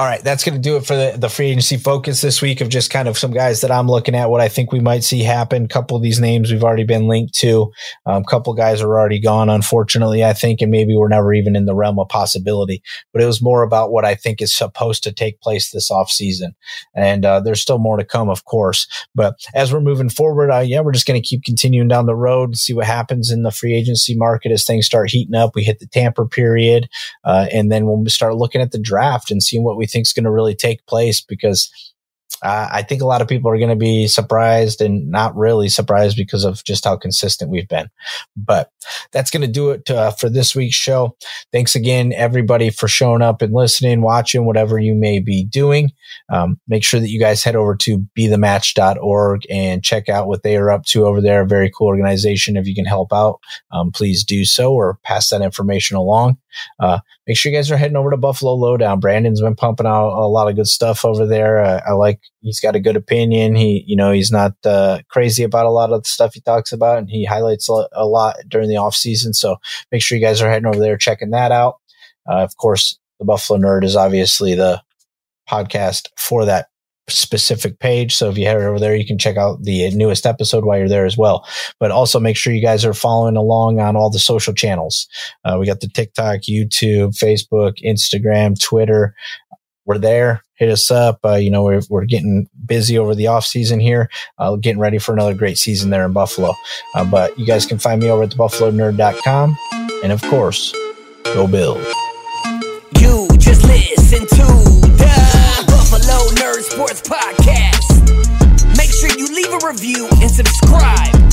all 0.00 0.06
right, 0.06 0.24
that's 0.24 0.44
going 0.44 0.54
to 0.54 0.60
do 0.62 0.78
it 0.78 0.86
for 0.86 0.96
the, 0.96 1.14
the 1.18 1.28
free 1.28 1.48
agency 1.48 1.76
focus 1.76 2.22
this 2.22 2.40
week 2.40 2.62
of 2.62 2.70
just 2.70 2.90
kind 2.90 3.06
of 3.06 3.18
some 3.18 3.32
guys 3.32 3.60
that 3.60 3.70
I'm 3.70 3.86
looking 3.86 4.14
at, 4.14 4.30
what 4.30 4.40
I 4.40 4.48
think 4.48 4.72
we 4.72 4.80
might 4.80 5.04
see 5.04 5.22
happen. 5.22 5.66
A 5.66 5.68
couple 5.68 5.94
of 5.94 6.02
these 6.02 6.18
names 6.18 6.50
we've 6.50 6.64
already 6.64 6.84
been 6.84 7.06
linked 7.06 7.34
to. 7.40 7.70
A 8.06 8.12
um, 8.12 8.24
couple 8.24 8.54
guys 8.54 8.80
are 8.80 8.98
already 8.98 9.20
gone, 9.20 9.50
unfortunately, 9.50 10.24
I 10.24 10.32
think, 10.32 10.62
and 10.62 10.70
maybe 10.70 10.96
we're 10.96 11.08
never 11.08 11.34
even 11.34 11.54
in 11.54 11.66
the 11.66 11.74
realm 11.74 11.98
of 11.98 12.08
possibility. 12.08 12.82
But 13.12 13.20
it 13.20 13.26
was 13.26 13.42
more 13.42 13.62
about 13.62 13.92
what 13.92 14.06
I 14.06 14.14
think 14.14 14.40
is 14.40 14.56
supposed 14.56 15.02
to 15.02 15.12
take 15.12 15.42
place 15.42 15.70
this 15.70 15.90
offseason. 15.90 16.54
And 16.94 17.26
uh, 17.26 17.40
there's 17.40 17.60
still 17.60 17.78
more 17.78 17.98
to 17.98 18.04
come, 18.04 18.30
of 18.30 18.46
course. 18.46 18.86
But 19.14 19.34
as 19.52 19.70
we're 19.70 19.80
moving 19.82 20.08
forward, 20.08 20.50
uh, 20.50 20.60
yeah, 20.60 20.80
we're 20.80 20.92
just 20.92 21.06
going 21.06 21.20
to 21.20 21.28
keep 21.28 21.44
continuing 21.44 21.88
down 21.88 22.06
the 22.06 22.16
road, 22.16 22.48
and 22.48 22.58
see 22.58 22.72
what 22.72 22.86
happens 22.86 23.30
in 23.30 23.42
the 23.42 23.50
free 23.50 23.74
agency 23.74 24.16
market 24.16 24.50
as 24.50 24.64
things 24.64 24.86
start 24.86 25.10
heating 25.10 25.34
up. 25.34 25.54
We 25.54 25.62
hit 25.62 25.78
the 25.78 25.86
tamper 25.86 26.26
period, 26.26 26.88
uh, 27.22 27.48
and 27.52 27.70
then 27.70 27.84
we'll 27.84 28.02
start 28.06 28.36
looking 28.36 28.62
at 28.62 28.70
the 28.70 28.80
draft 28.80 29.30
and 29.30 29.42
seeing 29.42 29.62
what 29.62 29.76
we 29.76 29.89
think 29.90 30.06
is 30.06 30.12
going 30.12 30.24
to 30.24 30.30
really 30.30 30.54
take 30.54 30.86
place 30.86 31.20
because 31.20 31.70
uh, 32.42 32.68
I 32.72 32.82
think 32.82 33.02
a 33.02 33.06
lot 33.06 33.20
of 33.20 33.28
people 33.28 33.50
are 33.50 33.58
going 33.58 33.70
to 33.70 33.76
be 33.76 34.06
surprised 34.06 34.80
and 34.80 35.10
not 35.10 35.36
really 35.36 35.68
surprised 35.68 36.16
because 36.16 36.44
of 36.44 36.64
just 36.64 36.84
how 36.84 36.96
consistent 36.96 37.50
we've 37.50 37.68
been. 37.68 37.90
But 38.36 38.70
that's 39.12 39.30
going 39.30 39.42
to 39.42 39.48
do 39.48 39.70
it 39.70 39.90
uh, 39.90 40.12
for 40.12 40.30
this 40.30 40.54
week's 40.54 40.74
show. 40.76 41.16
Thanks 41.52 41.74
again, 41.74 42.12
everybody, 42.14 42.70
for 42.70 42.88
showing 42.88 43.20
up 43.20 43.42
and 43.42 43.52
listening, 43.52 44.00
watching, 44.00 44.46
whatever 44.46 44.78
you 44.78 44.94
may 44.94 45.20
be 45.20 45.44
doing. 45.44 45.90
Um, 46.30 46.58
make 46.66 46.82
sure 46.82 47.00
that 47.00 47.10
you 47.10 47.20
guys 47.20 47.44
head 47.44 47.56
over 47.56 47.76
to 47.76 48.06
bethematch.org 48.18 49.42
and 49.50 49.84
check 49.84 50.08
out 50.08 50.28
what 50.28 50.42
they 50.42 50.56
are 50.56 50.70
up 50.70 50.84
to 50.86 51.04
over 51.04 51.20
there. 51.20 51.44
Very 51.44 51.70
cool 51.70 51.88
organization. 51.88 52.56
If 52.56 52.66
you 52.66 52.74
can 52.74 52.86
help 52.86 53.12
out, 53.12 53.40
um, 53.70 53.90
please 53.92 54.24
do 54.24 54.44
so 54.44 54.72
or 54.72 54.98
pass 55.04 55.28
that 55.28 55.42
information 55.42 55.96
along. 55.96 56.38
Uh, 56.78 57.00
make 57.26 57.36
sure 57.36 57.52
you 57.52 57.58
guys 57.58 57.70
are 57.70 57.76
heading 57.76 57.96
over 57.96 58.10
to 58.10 58.16
Buffalo 58.16 58.54
Lowdown. 58.54 59.00
Brandon's 59.00 59.40
been 59.40 59.54
pumping 59.54 59.86
out 59.86 60.08
a 60.08 60.26
lot 60.26 60.48
of 60.48 60.56
good 60.56 60.66
stuff 60.66 61.04
over 61.04 61.26
there. 61.26 61.62
Uh, 61.62 61.80
I 61.86 61.92
like 61.92 62.19
he's 62.40 62.60
got 62.60 62.76
a 62.76 62.80
good 62.80 62.96
opinion. 62.96 63.54
He, 63.54 63.84
you 63.86 63.96
know, 63.96 64.12
he's 64.12 64.30
not 64.30 64.54
uh, 64.64 65.00
crazy 65.08 65.42
about 65.42 65.66
a 65.66 65.70
lot 65.70 65.92
of 65.92 66.02
the 66.02 66.08
stuff 66.08 66.34
he 66.34 66.40
talks 66.40 66.72
about, 66.72 66.98
and 66.98 67.08
he 67.08 67.24
highlights 67.24 67.68
a, 67.68 67.88
a, 67.92 68.06
lot 68.06 68.36
during 68.48 68.68
the 68.68 68.76
off 68.76 68.94
season. 68.94 69.34
So 69.34 69.56
make 69.92 70.02
sure 70.02 70.16
you 70.18 70.24
guys 70.24 70.40
are 70.40 70.50
heading 70.50 70.66
over 70.66 70.78
there 70.78 70.96
checking 70.96 71.30
that 71.30 71.52
out. 71.52 71.76
Uh, 72.30 72.42
of 72.42 72.56
course, 72.56 72.98
the 73.18 73.24
Buffalo 73.24 73.58
Nerd 73.58 73.84
is 73.84 73.96
obviously 73.96 74.54
the 74.54 74.82
podcast 75.48 76.08
for 76.16 76.44
that 76.44 76.66
specific 77.08 77.78
page. 77.78 78.14
So 78.14 78.30
if 78.30 78.38
you 78.38 78.46
head 78.46 78.56
over 78.56 78.78
there, 78.78 78.94
you 78.94 79.06
can 79.06 79.18
check 79.18 79.36
out 79.36 79.62
the 79.62 79.90
newest 79.90 80.26
episode 80.26 80.64
while 80.64 80.78
you're 80.78 80.88
there 80.88 81.06
as 81.06 81.18
well. 81.18 81.46
But 81.78 81.90
also 81.90 82.20
make 82.20 82.36
sure 82.36 82.52
you 82.52 82.62
guys 82.62 82.84
are 82.84 82.94
following 82.94 83.36
along 83.36 83.80
on 83.80 83.96
all 83.96 84.10
the 84.10 84.18
social 84.18 84.54
channels. 84.54 85.08
Uh, 85.44 85.56
we 85.58 85.66
got 85.66 85.80
the 85.80 85.88
TikTok, 85.88 86.40
YouTube, 86.48 87.18
Facebook, 87.18 87.74
Instagram, 87.84 88.60
Twitter. 88.60 89.14
We're 89.84 89.98
there. 89.98 90.42
Hit 90.60 90.68
us 90.68 90.90
up. 90.90 91.18
Uh, 91.24 91.34
you 91.34 91.50
know, 91.50 91.64
we're, 91.64 91.80
we're 91.88 92.04
getting 92.04 92.48
busy 92.66 92.98
over 92.98 93.14
the 93.14 93.26
off 93.26 93.46
season 93.46 93.80
here, 93.80 94.08
uh, 94.38 94.54
getting 94.56 94.78
ready 94.78 94.98
for 94.98 95.12
another 95.12 95.34
great 95.34 95.58
season 95.58 95.90
there 95.90 96.04
in 96.04 96.12
Buffalo. 96.12 96.54
Uh, 96.94 97.04
but 97.04 97.36
you 97.38 97.46
guys 97.46 97.66
can 97.66 97.78
find 97.78 98.00
me 98.00 98.10
over 98.10 98.22
at 98.22 98.30
thebuffalonerd.com. 98.30 99.58
And 100.04 100.12
of 100.12 100.22
course, 100.22 100.72
go 101.24 101.46
Bills. 101.46 101.84
You 102.98 103.26
just 103.38 103.64
listen 103.64 104.20
to 104.20 104.46
the 105.00 105.64
Buffalo 105.66 106.28
Nerd 106.36 106.62
Sports 106.62 107.00
Podcast. 107.00 108.76
Make 108.76 108.90
sure 108.90 109.10
you 109.18 109.34
leave 109.34 109.62
a 109.62 109.66
review 109.66 110.08
and 110.20 110.30
subscribe 110.30 111.32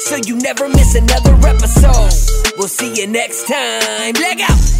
so 0.00 0.16
you 0.16 0.36
never 0.36 0.68
miss 0.68 0.96
another 0.96 1.34
episode. 1.46 2.52
We'll 2.58 2.68
see 2.68 3.00
you 3.00 3.06
next 3.06 3.46
time. 3.46 4.14
Leg 4.14 4.40
out. 4.40 4.79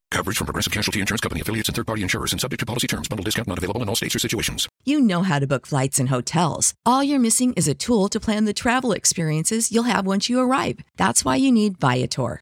Coverage 0.11 0.37
from 0.37 0.45
Progressive 0.45 0.73
Casualty 0.73 0.99
Insurance 0.99 1.21
Company 1.21 1.41
affiliates 1.41 1.69
and 1.69 1.75
third 1.75 1.87
party 1.87 2.03
insurers 2.03 2.33
and 2.33 2.41
subject 2.41 2.59
to 2.59 2.65
policy 2.65 2.85
terms. 2.85 3.07
Bundle 3.07 3.23
discount 3.23 3.47
not 3.47 3.57
available 3.57 3.81
in 3.81 3.87
all 3.87 3.95
states 3.95 4.15
or 4.15 4.19
situations. 4.19 4.67
You 4.83 4.99
know 4.99 5.23
how 5.23 5.39
to 5.39 5.47
book 5.47 5.65
flights 5.65 5.99
and 5.99 6.09
hotels. 6.09 6.73
All 6.85 7.03
you're 7.03 7.19
missing 7.19 7.53
is 7.53 7.67
a 7.67 7.73
tool 7.73 8.09
to 8.09 8.19
plan 8.19 8.45
the 8.45 8.53
travel 8.53 8.91
experiences 8.91 9.71
you'll 9.71 9.83
have 9.83 10.05
once 10.05 10.29
you 10.29 10.39
arrive. 10.39 10.79
That's 10.97 11.23
why 11.23 11.37
you 11.37 11.51
need 11.51 11.79
Viator. 11.79 12.41